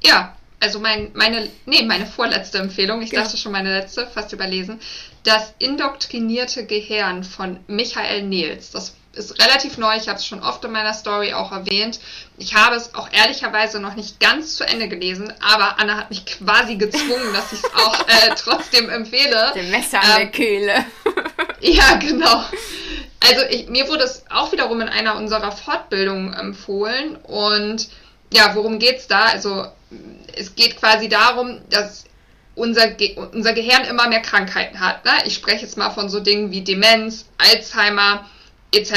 [0.02, 3.22] Ja, also mein, meine, nee, meine vorletzte Empfehlung, ich ja.
[3.22, 4.78] dachte schon meine letzte, fast überlesen,
[5.24, 8.70] das indoktrinierte Gehirn von Michael Nils.
[8.70, 11.98] Das ist relativ neu, ich habe es schon oft in meiner Story auch erwähnt.
[12.38, 16.24] Ich habe es auch ehrlicherweise noch nicht ganz zu Ende gelesen, aber Anna hat mich
[16.26, 19.52] quasi gezwungen, dass ich es auch äh, trotzdem empfehle.
[19.54, 20.84] Der Messer an ähm, der Kehle.
[21.60, 22.44] ja, genau.
[23.22, 27.88] Also ich, mir wurde es auch wiederum in einer unserer Fortbildungen empfohlen und
[28.32, 29.24] ja, worum geht's da?
[29.24, 29.66] Also
[30.36, 32.04] es geht quasi darum, dass
[32.60, 35.04] unser, Ge unser Gehirn immer mehr Krankheiten hat.
[35.04, 35.12] Ne?
[35.24, 38.26] Ich spreche jetzt mal von so Dingen wie Demenz, Alzheimer
[38.72, 38.92] etc.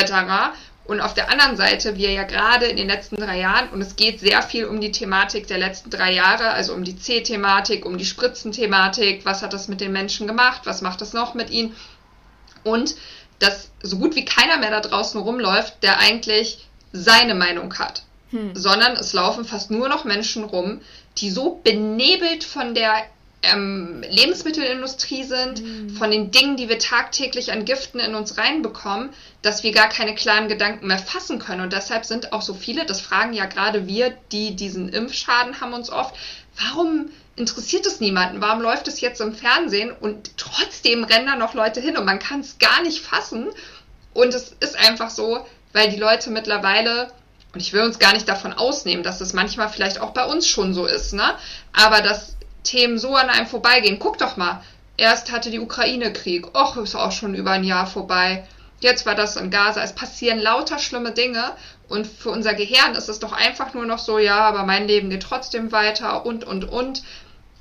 [0.85, 3.95] Und auf der anderen Seite, wir ja gerade in den letzten drei Jahren, und es
[3.95, 7.97] geht sehr viel um die Thematik der letzten drei Jahre, also um die C-Thematik, um
[7.97, 11.73] die Spritzenthematik, was hat das mit den Menschen gemacht, was macht das noch mit ihnen?
[12.65, 12.95] Und
[13.39, 18.03] dass so gut wie keiner mehr da draußen rumläuft, der eigentlich seine Meinung hat
[18.33, 18.55] hm.
[18.55, 20.81] sondern es laufen fast nur noch Menschen rum,
[21.19, 23.05] die so benebelt von der
[23.43, 25.89] ähm, Lebensmittelindustrie sind, hm.
[25.91, 29.09] von den Dingen, die wir tagtäglich an Giften in uns reinbekommen,
[29.41, 31.61] dass wir gar keine klaren Gedanken mehr fassen können.
[31.61, 35.73] Und deshalb sind auch so viele, das fragen ja gerade wir, die diesen Impfschaden haben
[35.73, 36.15] uns oft,
[36.57, 38.41] warum interessiert es niemanden?
[38.41, 42.19] Warum läuft es jetzt im Fernsehen und trotzdem rennen da noch Leute hin und man
[42.19, 43.49] kann es gar nicht fassen?
[44.13, 47.11] Und es ist einfach so, weil die Leute mittlerweile
[47.53, 50.47] und ich will uns gar nicht davon ausnehmen, dass das manchmal vielleicht auch bei uns
[50.47, 51.35] schon so ist, ne?
[51.71, 53.99] Aber dass Themen so an einem vorbeigehen.
[53.99, 54.63] Guck doch mal.
[54.97, 56.55] Erst hatte die Ukraine Krieg.
[56.55, 58.47] Och, ist auch schon über ein Jahr vorbei.
[58.79, 59.81] Jetzt war das in Gaza.
[59.81, 61.53] Es passieren lauter schlimme Dinge.
[61.89, 65.09] Und für unser Gehirn ist es doch einfach nur noch so, ja, aber mein Leben
[65.09, 67.03] geht trotzdem weiter und, und, und.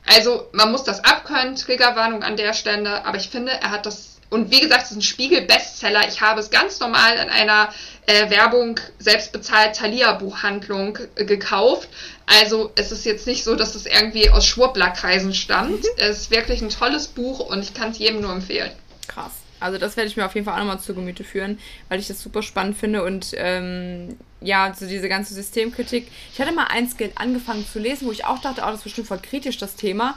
[0.06, 1.56] Also, man muss das abkönnen.
[1.56, 3.04] Triggerwarnung an der Stelle.
[3.06, 6.08] Aber ich finde, er hat das und wie gesagt, es ist ein Spiegel-Bestseller.
[6.08, 7.68] Ich habe es ganz normal in einer
[8.06, 11.88] äh, Werbung selbstbezahlt Thalia-Buchhandlung äh, gekauft.
[12.26, 15.82] Also es ist jetzt nicht so, dass es irgendwie aus Schwurbler-Kreisen stammt.
[15.82, 15.88] Mhm.
[15.98, 18.70] es ist wirklich ein tolles Buch und ich kann es jedem nur empfehlen.
[19.06, 19.32] Krass.
[19.60, 21.58] Also das werde ich mir auf jeden Fall auch nochmal zu Gemüte führen,
[21.88, 26.08] weil ich das super spannend finde und ähm, ja, so diese ganze Systemkritik.
[26.32, 29.06] Ich hatte mal eins angefangen zu lesen, wo ich auch dachte, oh, das ist bestimmt
[29.08, 30.16] voll kritisch, das Thema.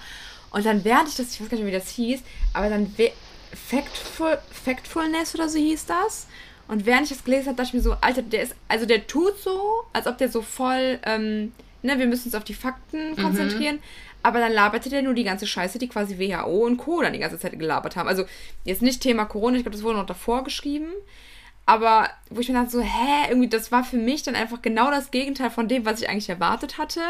[0.51, 2.21] Und dann während ich das, ich weiß gar nicht mehr, wie das hieß,
[2.53, 2.95] aber dann
[3.55, 6.27] Factful, Factfulness oder so hieß das.
[6.67, 9.05] Und während ich das gelesen habe, dachte ich mir so, Alter, der ist, also der
[9.07, 11.51] tut so, als ob der so voll, ähm,
[11.83, 13.15] ne, wir müssen uns auf die Fakten mhm.
[13.17, 13.75] konzentrieren.
[13.75, 13.81] Mhm.
[14.23, 17.03] Aber dann laberte der nur die ganze Scheiße, die quasi WHO und Co.
[17.03, 18.09] dann die ganze Zeit gelabert haben.
[18.09, 18.25] Also
[18.63, 20.87] jetzt nicht Thema Corona, ich glaube, das wurde noch davor geschrieben.
[21.67, 24.91] Aber wo ich mir dachte so, hä, irgendwie, das war für mich dann einfach genau
[24.91, 27.01] das Gegenteil von dem, was ich eigentlich erwartet hatte.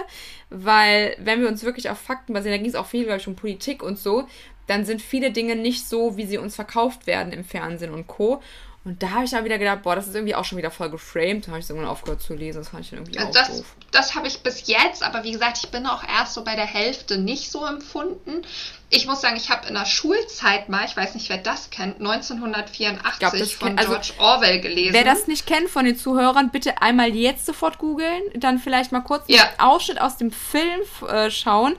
[0.50, 3.28] Weil, wenn wir uns wirklich auf Fakten basieren, da ging es auch viel, glaube ich,
[3.28, 4.28] um Politik und so,
[4.68, 8.41] dann sind viele Dinge nicht so, wie sie uns verkauft werden im Fernsehen und Co.
[8.86, 10.91] Und da habe ich dann wieder gedacht, boah, das ist irgendwie auch schon wieder voll
[10.91, 11.47] geframed.
[11.47, 12.59] Da habe ich irgendwann aufgehört zu lesen.
[12.59, 13.66] Das fand ich dann irgendwie also auch das, doof.
[13.89, 16.68] Das habe ich bis jetzt, aber wie gesagt, ich bin auch erst so bei der
[16.68, 18.43] Hälfte nicht so empfunden.
[18.91, 21.99] Ich muss sagen, ich habe in der Schulzeit mal, ich weiß nicht, wer das kennt,
[21.99, 24.93] 1984 glaub, von also, George Orwell gelesen.
[24.93, 29.01] Wer das nicht kennt von den Zuhörern, bitte einmal jetzt sofort googeln, dann vielleicht mal
[29.01, 29.45] kurz ja.
[29.45, 31.76] einen Ausschnitt aus dem Film äh, schauen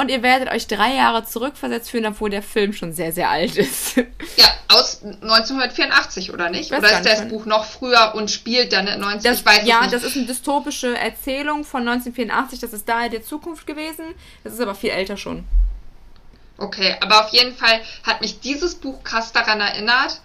[0.00, 3.56] und ihr werdet euch drei Jahre zurückversetzt fühlen, obwohl der Film schon sehr, sehr alt
[3.56, 3.96] ist.
[4.36, 6.72] Ja, aus 1984, oder nicht?
[6.72, 9.22] oder ist das Buch noch früher und spielt dann in 19...
[9.22, 12.60] Das, ich weiß ja, das ist eine dystopische Erzählung von 1984.
[12.60, 14.04] Das ist daher der Zukunft gewesen.
[14.44, 15.44] Das ist aber viel älter schon.
[16.56, 20.20] Okay, aber auf jeden Fall hat mich dieses Buch krass daran erinnert,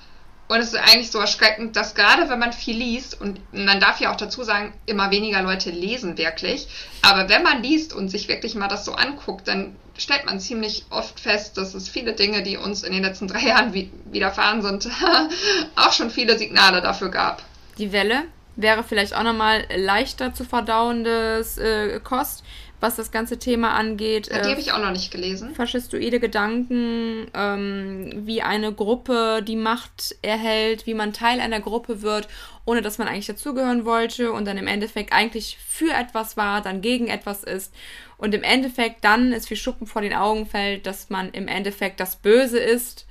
[0.47, 3.99] und es ist eigentlich so erschreckend, dass gerade wenn man viel liest, und man darf
[3.99, 6.67] ja auch dazu sagen, immer weniger Leute lesen wirklich,
[7.01, 10.85] aber wenn man liest und sich wirklich mal das so anguckt, dann stellt man ziemlich
[10.89, 14.87] oft fest, dass es viele Dinge, die uns in den letzten drei Jahren widerfahren sind,
[15.75, 17.41] auch schon viele Signale dafür gab.
[17.77, 18.23] Die Welle
[18.55, 22.43] wäre vielleicht auch nochmal leichter zu verdauendes äh, Kost
[22.85, 24.27] was das ganze Thema angeht.
[24.27, 25.55] Ja, die äh, habe ich auch noch nicht gelesen.
[25.55, 32.27] Faschistoide Gedanken, ähm, wie eine Gruppe die Macht erhält, wie man Teil einer Gruppe wird,
[32.63, 36.81] ohne dass man eigentlich dazugehören wollte und dann im Endeffekt eigentlich für etwas war, dann
[36.81, 37.73] gegen etwas ist
[38.17, 41.99] und im Endeffekt dann es wie Schuppen vor den Augen fällt, dass man im Endeffekt
[41.99, 43.07] das Böse ist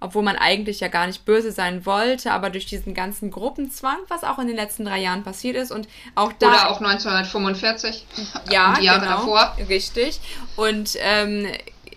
[0.00, 4.24] obwohl man eigentlich ja gar nicht böse sein wollte, aber durch diesen ganzen Gruppenzwang, was
[4.24, 6.48] auch in den letzten drei Jahren passiert ist und auch da.
[6.48, 8.06] Oder auch 1945.
[8.50, 9.56] Ja, die Jahre genau, davor.
[9.68, 10.20] Richtig.
[10.56, 11.46] Und ähm,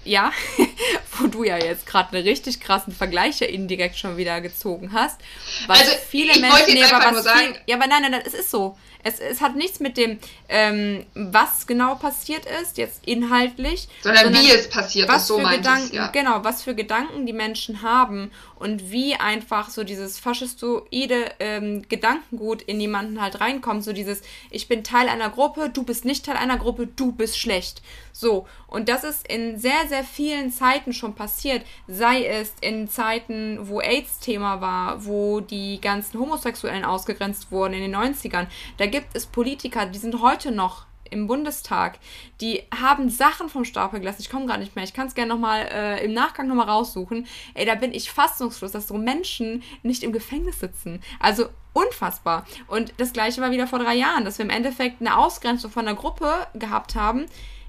[0.03, 0.31] ja,
[1.17, 5.19] wo du ja jetzt gerade einen richtig krassen Vergleich ja indirekt schon wieder gezogen hast.
[5.67, 7.39] Weil also, viele ich Menschen wollte jetzt einfach nur sagen.
[7.39, 8.77] Viel, ja, aber nein, nein, nein, es ist so.
[9.03, 13.87] Es, es hat nichts mit dem, ähm, was genau passiert ist, jetzt inhaltlich.
[14.01, 16.07] Sondern, sondern wie es passiert ist, so meint Gedanken, ja.
[16.07, 18.31] Genau, was für Gedanken die Menschen haben
[18.61, 23.83] und wie einfach so dieses faschistoide ähm, Gedankengut in jemanden halt reinkommt.
[23.83, 27.39] So dieses, ich bin Teil einer Gruppe, du bist nicht Teil einer Gruppe, du bist
[27.39, 27.81] schlecht.
[28.13, 31.65] So, und das ist in sehr, sehr vielen Zeiten schon passiert.
[31.87, 37.81] Sei es in Zeiten, wo AIDS Thema war, wo die ganzen Homosexuellen ausgegrenzt wurden in
[37.81, 38.45] den 90ern.
[38.77, 41.99] Da gibt es Politiker, die sind heute noch im Bundestag,
[42.39, 44.21] die haben Sachen vom Stapel gelassen.
[44.21, 44.83] Ich komme gerade nicht mehr.
[44.83, 47.27] Ich kann es gerne nochmal äh, im Nachgang nochmal raussuchen.
[47.53, 51.01] Ey, da bin ich fassungslos, dass so Menschen nicht im Gefängnis sitzen.
[51.19, 52.45] Also unfassbar.
[52.67, 55.87] Und das gleiche war wieder vor drei Jahren, dass wir im Endeffekt eine Ausgrenzung von
[55.87, 57.25] einer Gruppe gehabt haben.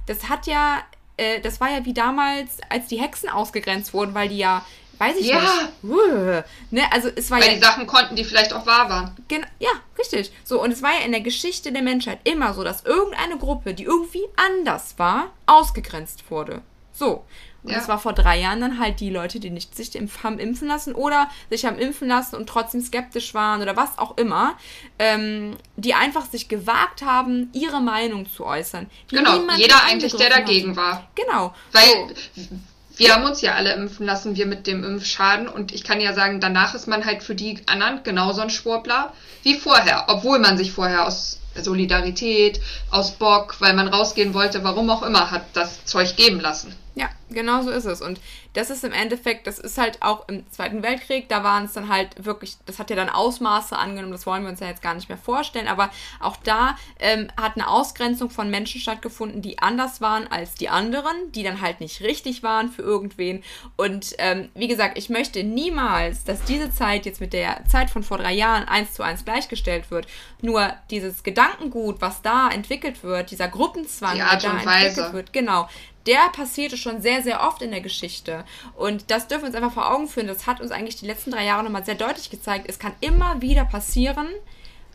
[0.07, 0.83] Das hat ja,
[1.17, 4.65] äh, das war ja wie damals, als die Hexen ausgegrenzt wurden, weil die ja
[4.99, 5.41] weiß ich ja.
[5.41, 5.85] nicht.
[5.85, 9.17] Uh, ne, also es war Weil ja, die Sachen konnten, die vielleicht auch wahr waren.
[9.29, 10.33] Genau, ja, richtig.
[10.45, 13.75] So, und es war ja in der Geschichte der Menschheit immer so, dass irgendeine Gruppe,
[13.75, 16.63] die irgendwie anders war, ausgegrenzt wurde.
[16.93, 17.25] So.
[17.63, 17.79] Und ja.
[17.79, 19.93] das war vor drei Jahren dann halt die Leute, die nicht sich
[20.25, 24.17] haben impfen lassen oder sich haben impfen lassen und trotzdem skeptisch waren oder was auch
[24.19, 24.57] immer,
[24.99, 28.91] ähm, die einfach sich gewagt haben, ihre Meinung zu äußern.
[29.09, 30.77] Genau, jeder eigentlich, der dagegen hat.
[30.77, 31.09] war.
[31.15, 31.55] Genau.
[31.71, 32.49] Weil so
[32.97, 35.49] wir haben uns ja alle impfen lassen, wir mit dem Impfschaden.
[35.49, 39.13] Und ich kann ja sagen, danach ist man halt für die anderen genauso ein Schwurbler
[39.43, 40.05] wie vorher.
[40.09, 45.31] Obwohl man sich vorher aus Solidarität, aus Bock, weil man rausgehen wollte, warum auch immer,
[45.31, 46.75] hat das Zeug geben lassen.
[46.95, 48.03] Ja, genau so ist es.
[48.03, 48.21] Und
[48.53, 51.89] das ist im Endeffekt, das ist halt auch im Zweiten Weltkrieg, da waren es dann
[51.89, 54.95] halt wirklich, das hat ja dann Ausmaße angenommen, das wollen wir uns ja jetzt gar
[54.95, 55.91] nicht mehr vorstellen, aber
[56.21, 61.33] auch da ähm, hat eine Ausgrenzung von Menschen stattgefunden, die anders waren als die anderen,
[61.33, 63.43] die dann halt nicht richtig waren für irgendwen.
[63.77, 68.03] Und ähm, wie gesagt, ich möchte niemals, dass diese Zeit jetzt mit der Zeit von
[68.03, 70.07] vor drei Jahren eins zu eins gleichgestellt wird.
[70.43, 75.69] Nur dieses Gedankengut, was da entwickelt wird, dieser Gruppenzwang, der da entwickelt wird, genau,
[76.07, 78.45] der passierte schon sehr, sehr oft in der Geschichte.
[78.77, 80.27] Und das dürfen wir uns einfach vor Augen führen.
[80.27, 82.67] Das hat uns eigentlich die letzten drei Jahre nochmal sehr deutlich gezeigt.
[82.69, 84.27] Es kann immer wieder passieren,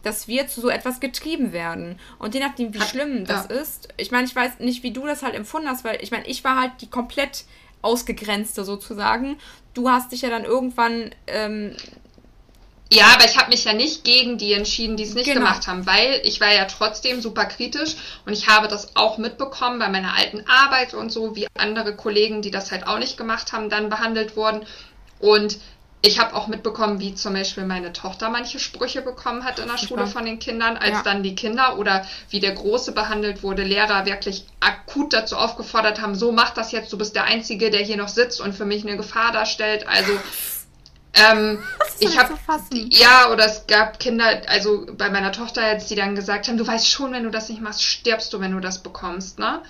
[0.03, 1.99] dass wir zu so etwas getrieben werden.
[2.19, 3.55] Und je nachdem, wie schlimm das ja.
[3.55, 6.27] ist, ich meine, ich weiß nicht, wie du das halt empfunden hast, weil ich meine,
[6.27, 7.45] ich war halt die komplett
[7.81, 9.37] ausgegrenzte sozusagen.
[9.73, 11.75] Du hast dich ja dann irgendwann ähm,
[12.91, 15.41] ja, aber ich habe mich ja nicht gegen die entschieden, die es nicht genau.
[15.41, 19.79] gemacht haben, weil ich war ja trotzdem super kritisch und ich habe das auch mitbekommen
[19.79, 23.51] bei meiner alten Arbeit und so, wie andere Kollegen, die das halt auch nicht gemacht
[23.51, 24.65] haben, dann behandelt wurden.
[25.19, 25.57] Und
[26.01, 29.77] ich habe auch mitbekommen, wie zum Beispiel meine Tochter manche Sprüche bekommen hat in der
[29.77, 31.03] Schule von den Kindern, als ja.
[31.03, 36.15] dann die Kinder oder wie der Große behandelt wurde, Lehrer wirklich akut dazu aufgefordert haben,
[36.15, 38.85] so mach das jetzt, du bist der Einzige, der hier noch sitzt und für mich
[38.85, 39.87] eine Gefahr darstellt.
[39.87, 40.13] Also
[41.17, 41.63] ähm,
[41.99, 42.37] ich habe
[42.89, 46.65] ja oder es gab Kinder, also bei meiner Tochter jetzt, die dann gesagt haben, du
[46.65, 49.61] weißt schon, wenn du das nicht machst, stirbst du, wenn du das bekommst, ne?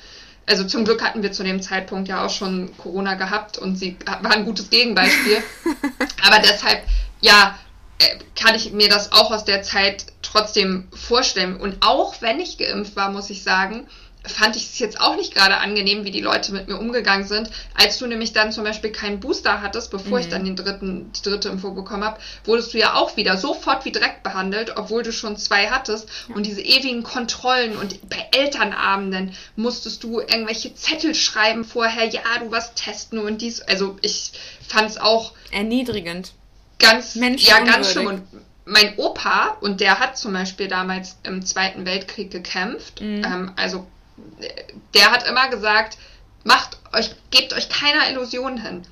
[0.46, 3.98] Also zum Glück hatten wir zu dem Zeitpunkt ja auch schon Corona gehabt und sie
[4.06, 5.44] war ein gutes Gegenbeispiel.
[6.26, 6.84] Aber deshalb,
[7.20, 7.58] ja,
[8.00, 11.58] äh, kann ich mir das auch aus der Zeit trotzdem vorstellen.
[11.58, 13.88] Und auch wenn ich geimpft war, muss ich sagen,
[14.32, 17.50] fand ich es jetzt auch nicht gerade angenehm, wie die Leute mit mir umgegangen sind.
[17.74, 20.24] Als du nämlich dann zum Beispiel keinen Booster hattest, bevor mhm.
[20.24, 23.86] ich dann den dritten, die dritte Info bekommen habe, wurdest du ja auch wieder sofort
[23.86, 26.08] wie Dreck behandelt, obwohl du schon zwei hattest.
[26.30, 26.36] Ja.
[26.36, 32.52] Und diese ewigen Kontrollen und bei Elternabenden musstest du irgendwelche Zettel schreiben vorher, ja, du
[32.52, 33.62] warst testen und dies.
[33.62, 34.32] Also ich
[34.68, 36.34] fand es auch erniedrigend.
[36.80, 38.08] Ganz, ja, ganz schlimm.
[38.08, 38.22] Und
[38.68, 43.24] mein Opa, und der hat zum Beispiel damals im Zweiten Weltkrieg gekämpft, mhm.
[43.24, 43.88] ähm, also
[44.94, 45.98] der hat immer gesagt,
[46.44, 48.84] macht euch, gebt euch keiner Illusion hin.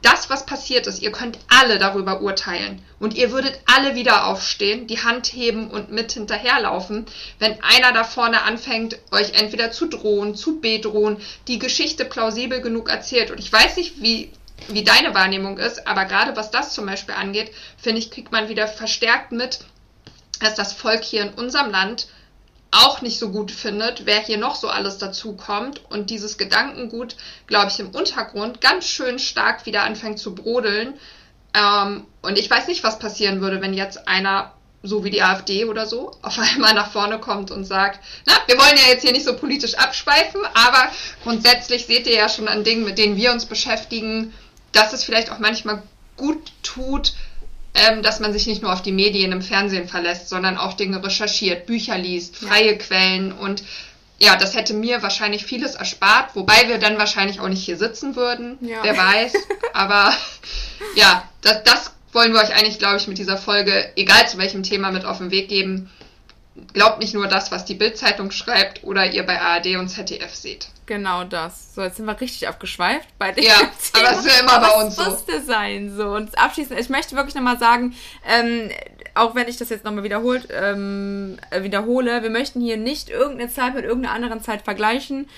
[0.00, 2.84] Das, was passiert ist, ihr könnt alle darüber urteilen.
[2.98, 7.06] Und ihr würdet alle wieder aufstehen, die Hand heben und mit hinterherlaufen,
[7.38, 12.90] wenn einer da vorne anfängt, euch entweder zu drohen, zu bedrohen, die Geschichte plausibel genug
[12.90, 13.30] erzählt.
[13.30, 14.32] Und ich weiß nicht, wie,
[14.68, 18.48] wie deine Wahrnehmung ist, aber gerade was das zum Beispiel angeht, finde ich, kriegt man
[18.48, 19.60] wieder verstärkt mit,
[20.40, 22.08] dass das Volk hier in unserem Land
[22.72, 27.16] auch nicht so gut findet, wer hier noch so alles dazu kommt und dieses Gedankengut,
[27.46, 30.94] glaube ich, im Untergrund ganz schön stark wieder anfängt zu brodeln.
[31.54, 35.66] Ähm, und ich weiß nicht, was passieren würde, wenn jetzt einer, so wie die AfD
[35.66, 39.12] oder so, auf einmal nach vorne kommt und sagt, na, wir wollen ja jetzt hier
[39.12, 40.90] nicht so politisch abschweifen, aber
[41.22, 44.32] grundsätzlich seht ihr ja schon an Dingen, mit denen wir uns beschäftigen,
[44.72, 45.82] dass es vielleicht auch manchmal
[46.16, 47.12] gut tut,
[47.74, 51.02] ähm, dass man sich nicht nur auf die Medien im Fernsehen verlässt, sondern auch Dinge
[51.02, 52.78] recherchiert, Bücher liest, freie ja.
[52.78, 53.62] Quellen und
[54.18, 58.14] ja, das hätte mir wahrscheinlich vieles erspart, wobei wir dann wahrscheinlich auch nicht hier sitzen
[58.14, 58.78] würden, ja.
[58.82, 59.32] wer weiß.
[59.72, 60.14] Aber
[60.94, 64.62] ja, das, das wollen wir euch eigentlich, glaube ich, mit dieser Folge, egal zu welchem
[64.62, 65.90] Thema, mit auf den Weg geben.
[66.74, 70.68] Glaubt nicht nur das, was die Bildzeitung schreibt oder ihr bei ARD und ZDF seht.
[70.84, 71.74] Genau das.
[71.74, 74.08] So, jetzt sind wir richtig abgeschweift bei dem Ja, Thema.
[74.08, 75.04] aber es ist ja immer bei uns so.
[75.04, 75.94] musste sein.
[75.96, 76.08] So.
[76.10, 77.94] Und abschließend, ich möchte wirklich nochmal sagen,
[78.28, 78.70] ähm,
[79.14, 83.50] auch wenn ich das jetzt nochmal wiederholt, ähm, äh, wiederhole, wir möchten hier nicht irgendeine
[83.50, 85.28] Zeit mit irgendeiner anderen Zeit vergleichen,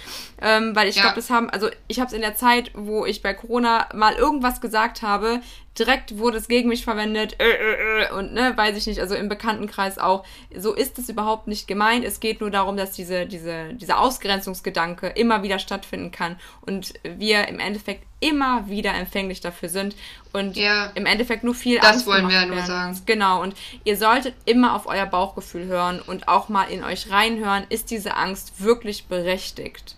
[0.40, 1.02] ähm, weil ich ja.
[1.02, 4.14] glaube, das haben, also ich habe es in der Zeit, wo ich bei Corona mal
[4.14, 5.40] irgendwas gesagt habe,
[5.78, 9.14] direkt wurde es gegen mich verwendet äh, äh, äh, und ne, weiß ich nicht, also
[9.14, 10.24] im Bekanntenkreis auch.
[10.56, 12.04] So ist es überhaupt nicht gemeint.
[12.04, 17.48] Es geht nur darum, dass diese, diese, dieser Ausgrenzungsgedanke immer wieder stattfinden kann und wir
[17.48, 19.96] im Endeffekt immer wieder empfänglich dafür sind
[20.32, 22.98] und ja, im Endeffekt nur viel das Angst wollen wir ja nur sagen.
[23.04, 23.54] Genau, und
[23.84, 28.16] ihr solltet immer auf euer Bauchgefühl hören und auch mal in euch reinhören, ist diese
[28.16, 29.96] Angst wirklich berechtigt.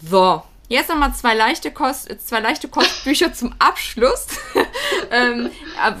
[0.00, 4.26] So, Jetzt nochmal zwei leichte Kost, zwei leichte Kostbücher zum Abschluss.
[5.10, 5.50] ähm,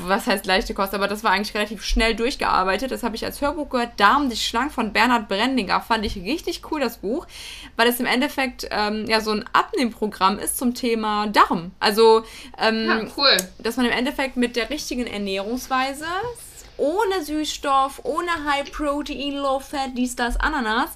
[0.00, 0.92] was heißt leichte Kost?
[0.92, 2.90] Aber das war eigentlich relativ schnell durchgearbeitet.
[2.90, 3.92] Das habe ich als Hörbuch gehört.
[3.96, 5.80] Darm dich schlank von Bernhard Brendinger.
[5.80, 7.26] Fand ich richtig cool, das Buch.
[7.76, 11.70] Weil es im Endeffekt ähm, ja so ein Abnehmprogramm ist zum Thema Darm.
[11.80, 12.24] Also,
[12.58, 13.36] ähm, ja, cool.
[13.58, 16.04] dass man im Endeffekt mit der richtigen Ernährungsweise
[16.78, 20.90] ohne Süßstoff, ohne High Protein, Low Fat, dies, das, Ananas,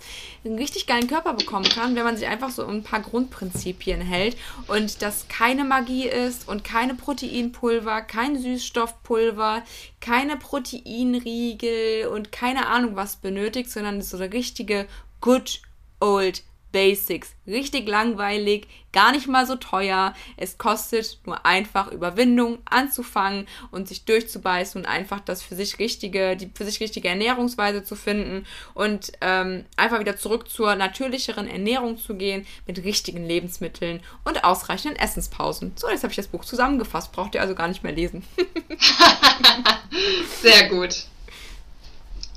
[0.45, 4.37] einen richtig geilen Körper bekommen kann, wenn man sich einfach so ein paar Grundprinzipien hält
[4.69, 9.63] und das keine Magie ist und keine Proteinpulver, kein Süßstoffpulver,
[10.01, 14.87] keine Proteinriegel und keine Ahnung was benötigt, sondern so eine richtige
[15.21, 15.63] Good
[16.01, 16.43] Old
[16.73, 17.35] Basics.
[17.47, 20.15] Richtig langweilig, gar nicht mal so teuer.
[20.37, 26.37] Es kostet nur einfach Überwindung anzufangen und sich durchzubeißen und einfach das für sich richtige,
[26.37, 31.99] die für sich richtige Ernährungsweise zu finden und ähm, einfach wieder zurück zur natürlicheren Ernährung
[31.99, 35.73] zu gehen mit richtigen Lebensmitteln und ausreichenden Essenspausen.
[35.77, 37.13] So, jetzt habe ich das Buch zusammengefasst.
[37.13, 38.25] Braucht ihr also gar nicht mehr lesen.
[40.43, 41.07] Sehr gut.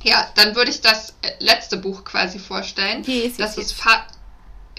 [0.05, 3.03] Ja, dann würde ich das äh, letzte Buch quasi vorstellen.
[3.07, 4.05] Yes, das yes, ist Fa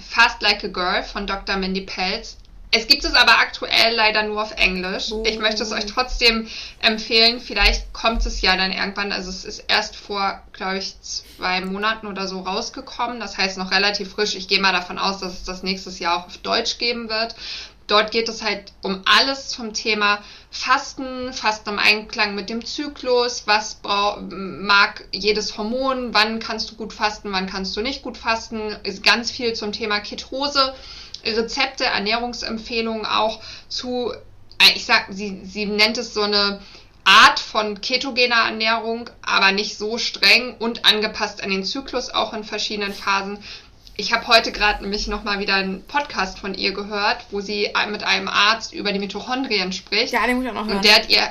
[0.01, 1.57] Fast Like a Girl von Dr.
[1.57, 2.37] Mindy Pelz.
[2.73, 5.13] Es gibt es aber aktuell leider nur auf Englisch.
[5.13, 5.23] Oh.
[5.27, 6.47] Ich möchte es euch trotzdem
[6.81, 7.41] empfehlen.
[7.41, 9.13] Vielleicht kommt es ja dann irgendwann.
[9.13, 13.21] Also es ist erst vor, glaube ich, zwei Monaten oder so rausgekommen.
[13.21, 14.35] Das heißt noch relativ frisch.
[14.35, 17.35] Ich gehe mal davon aus, dass es das nächstes Jahr auch auf Deutsch geben wird.
[17.87, 20.19] Dort geht es halt um alles zum Thema
[20.51, 23.81] Fasten, Fasten im Einklang mit dem Zyklus, was
[24.31, 29.05] mag jedes Hormon, wann kannst du gut fasten, wann kannst du nicht gut fasten, ist
[29.05, 30.75] ganz viel zum Thema Ketose,
[31.25, 36.61] Rezepte, Ernährungsempfehlungen auch zu, äh, ich sag, sie, sie nennt es so eine
[37.05, 42.43] Art von ketogener Ernährung, aber nicht so streng und angepasst an den Zyklus, auch in
[42.43, 43.39] verschiedenen Phasen
[43.97, 48.05] ich habe heute gerade nämlich nochmal wieder einen Podcast von ihr gehört, wo sie mit
[48.05, 50.13] einem Arzt über die Mitochondrien spricht.
[50.13, 50.77] Ja, den muss ich auch noch hören.
[50.77, 51.23] Und der hat ihr,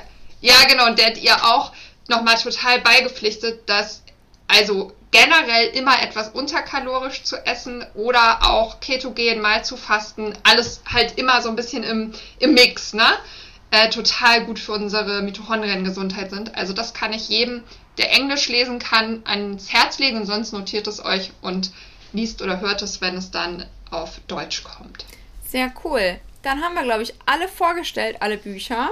[0.41, 1.71] ja genau, und der hat ihr auch
[2.07, 4.03] nochmal total beigepflichtet, dass
[4.47, 11.17] also generell immer etwas unterkalorisch zu essen oder auch ketogen mal zu fasten, alles halt
[11.17, 13.07] immer so ein bisschen im, im Mix, ne?
[13.71, 16.55] Äh, total gut für unsere Mitochondriengesundheit sind.
[16.55, 17.63] Also das kann ich jedem,
[17.97, 21.71] der Englisch lesen kann, ans Herz legen, sonst notiert es euch und
[22.15, 25.05] liest oder hört es, wenn es dann auf Deutsch kommt.
[25.47, 26.19] Sehr cool.
[26.45, 28.91] Dann haben wir, glaube ich, alle vorgestellt, alle Bücher.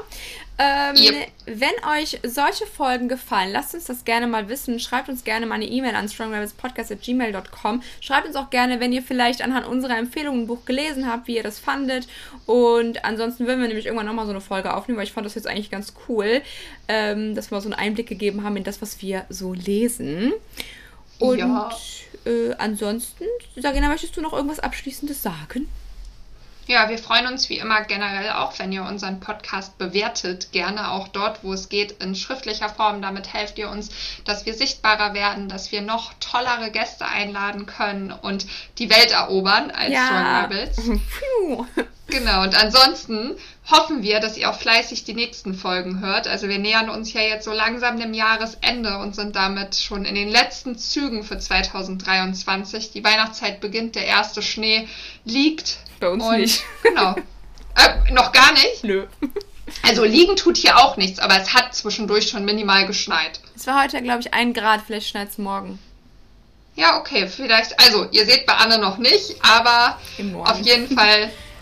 [0.58, 1.28] Ähm, yep.
[1.46, 4.80] Wenn euch solche Folgen gefallen, lasst uns das gerne mal wissen.
[4.80, 7.84] Schreibt uns gerne mal eine E-Mail an stronglevelspodcast.gmail.com.
[8.02, 11.36] Schreibt uns auch gerne, wenn ihr vielleicht anhand unserer Empfehlungen ein Buch gelesen habt, wie
[11.36, 12.08] ihr das fandet.
[12.48, 15.36] Und ansonsten würden wir nämlich irgendwann nochmal so eine Folge aufnehmen, weil ich fand das
[15.36, 16.42] jetzt eigentlich ganz cool,
[16.88, 20.34] ähm, dass wir so einen Einblick gegeben haben in das, was wir so lesen.
[21.24, 21.70] Und ja
[22.26, 25.68] äh, ansonsten, Sagina, möchtest du noch irgendwas Abschließendes sagen?
[26.66, 30.54] Ja, wir freuen uns wie immer generell auch, wenn ihr unseren Podcast bewertet.
[30.54, 33.02] Gerne auch dort, wo es geht, in schriftlicher Form.
[33.02, 33.90] Damit helft ihr uns,
[34.24, 38.46] dass wir sichtbarer werden, dass wir noch tollere Gäste einladen können und
[38.78, 40.08] die Welt erobern als ja.
[40.08, 40.82] Strong Rebels.
[42.08, 43.38] Genau, und ansonsten
[43.70, 46.28] hoffen wir, dass ihr auch fleißig die nächsten Folgen hört.
[46.28, 50.16] Also wir nähern uns ja jetzt so langsam dem Jahresende und sind damit schon in
[50.16, 52.91] den letzten Zügen für 2023.
[52.91, 54.88] Die Weihnachtszeit beginnt, der erste Schnee
[55.24, 55.78] liegt.
[55.99, 56.64] Bei uns und, nicht.
[56.84, 57.16] Genau.
[57.76, 58.84] Äh, noch gar nicht?
[58.84, 59.07] Nö.
[59.82, 63.39] Also liegen tut hier auch nichts, aber es hat zwischendurch schon minimal geschneit.
[63.55, 65.80] Es war heute, glaube ich, ein Grad, vielleicht schneit es morgen.
[66.76, 67.80] Ja, okay, vielleicht.
[67.80, 69.99] Also, ihr seht bei Anne noch nicht, aber
[70.43, 71.32] auf jeden Fall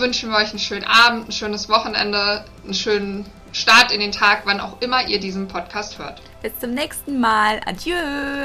[0.00, 4.42] wünschen wir euch einen schönen Abend, ein schönes Wochenende, einen schönen Start in den Tag,
[4.44, 6.20] wann auch immer ihr diesen Podcast hört.
[6.42, 7.60] Bis zum nächsten Mal.
[7.64, 7.94] Adieu.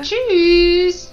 [0.01, 1.11] Tschüss.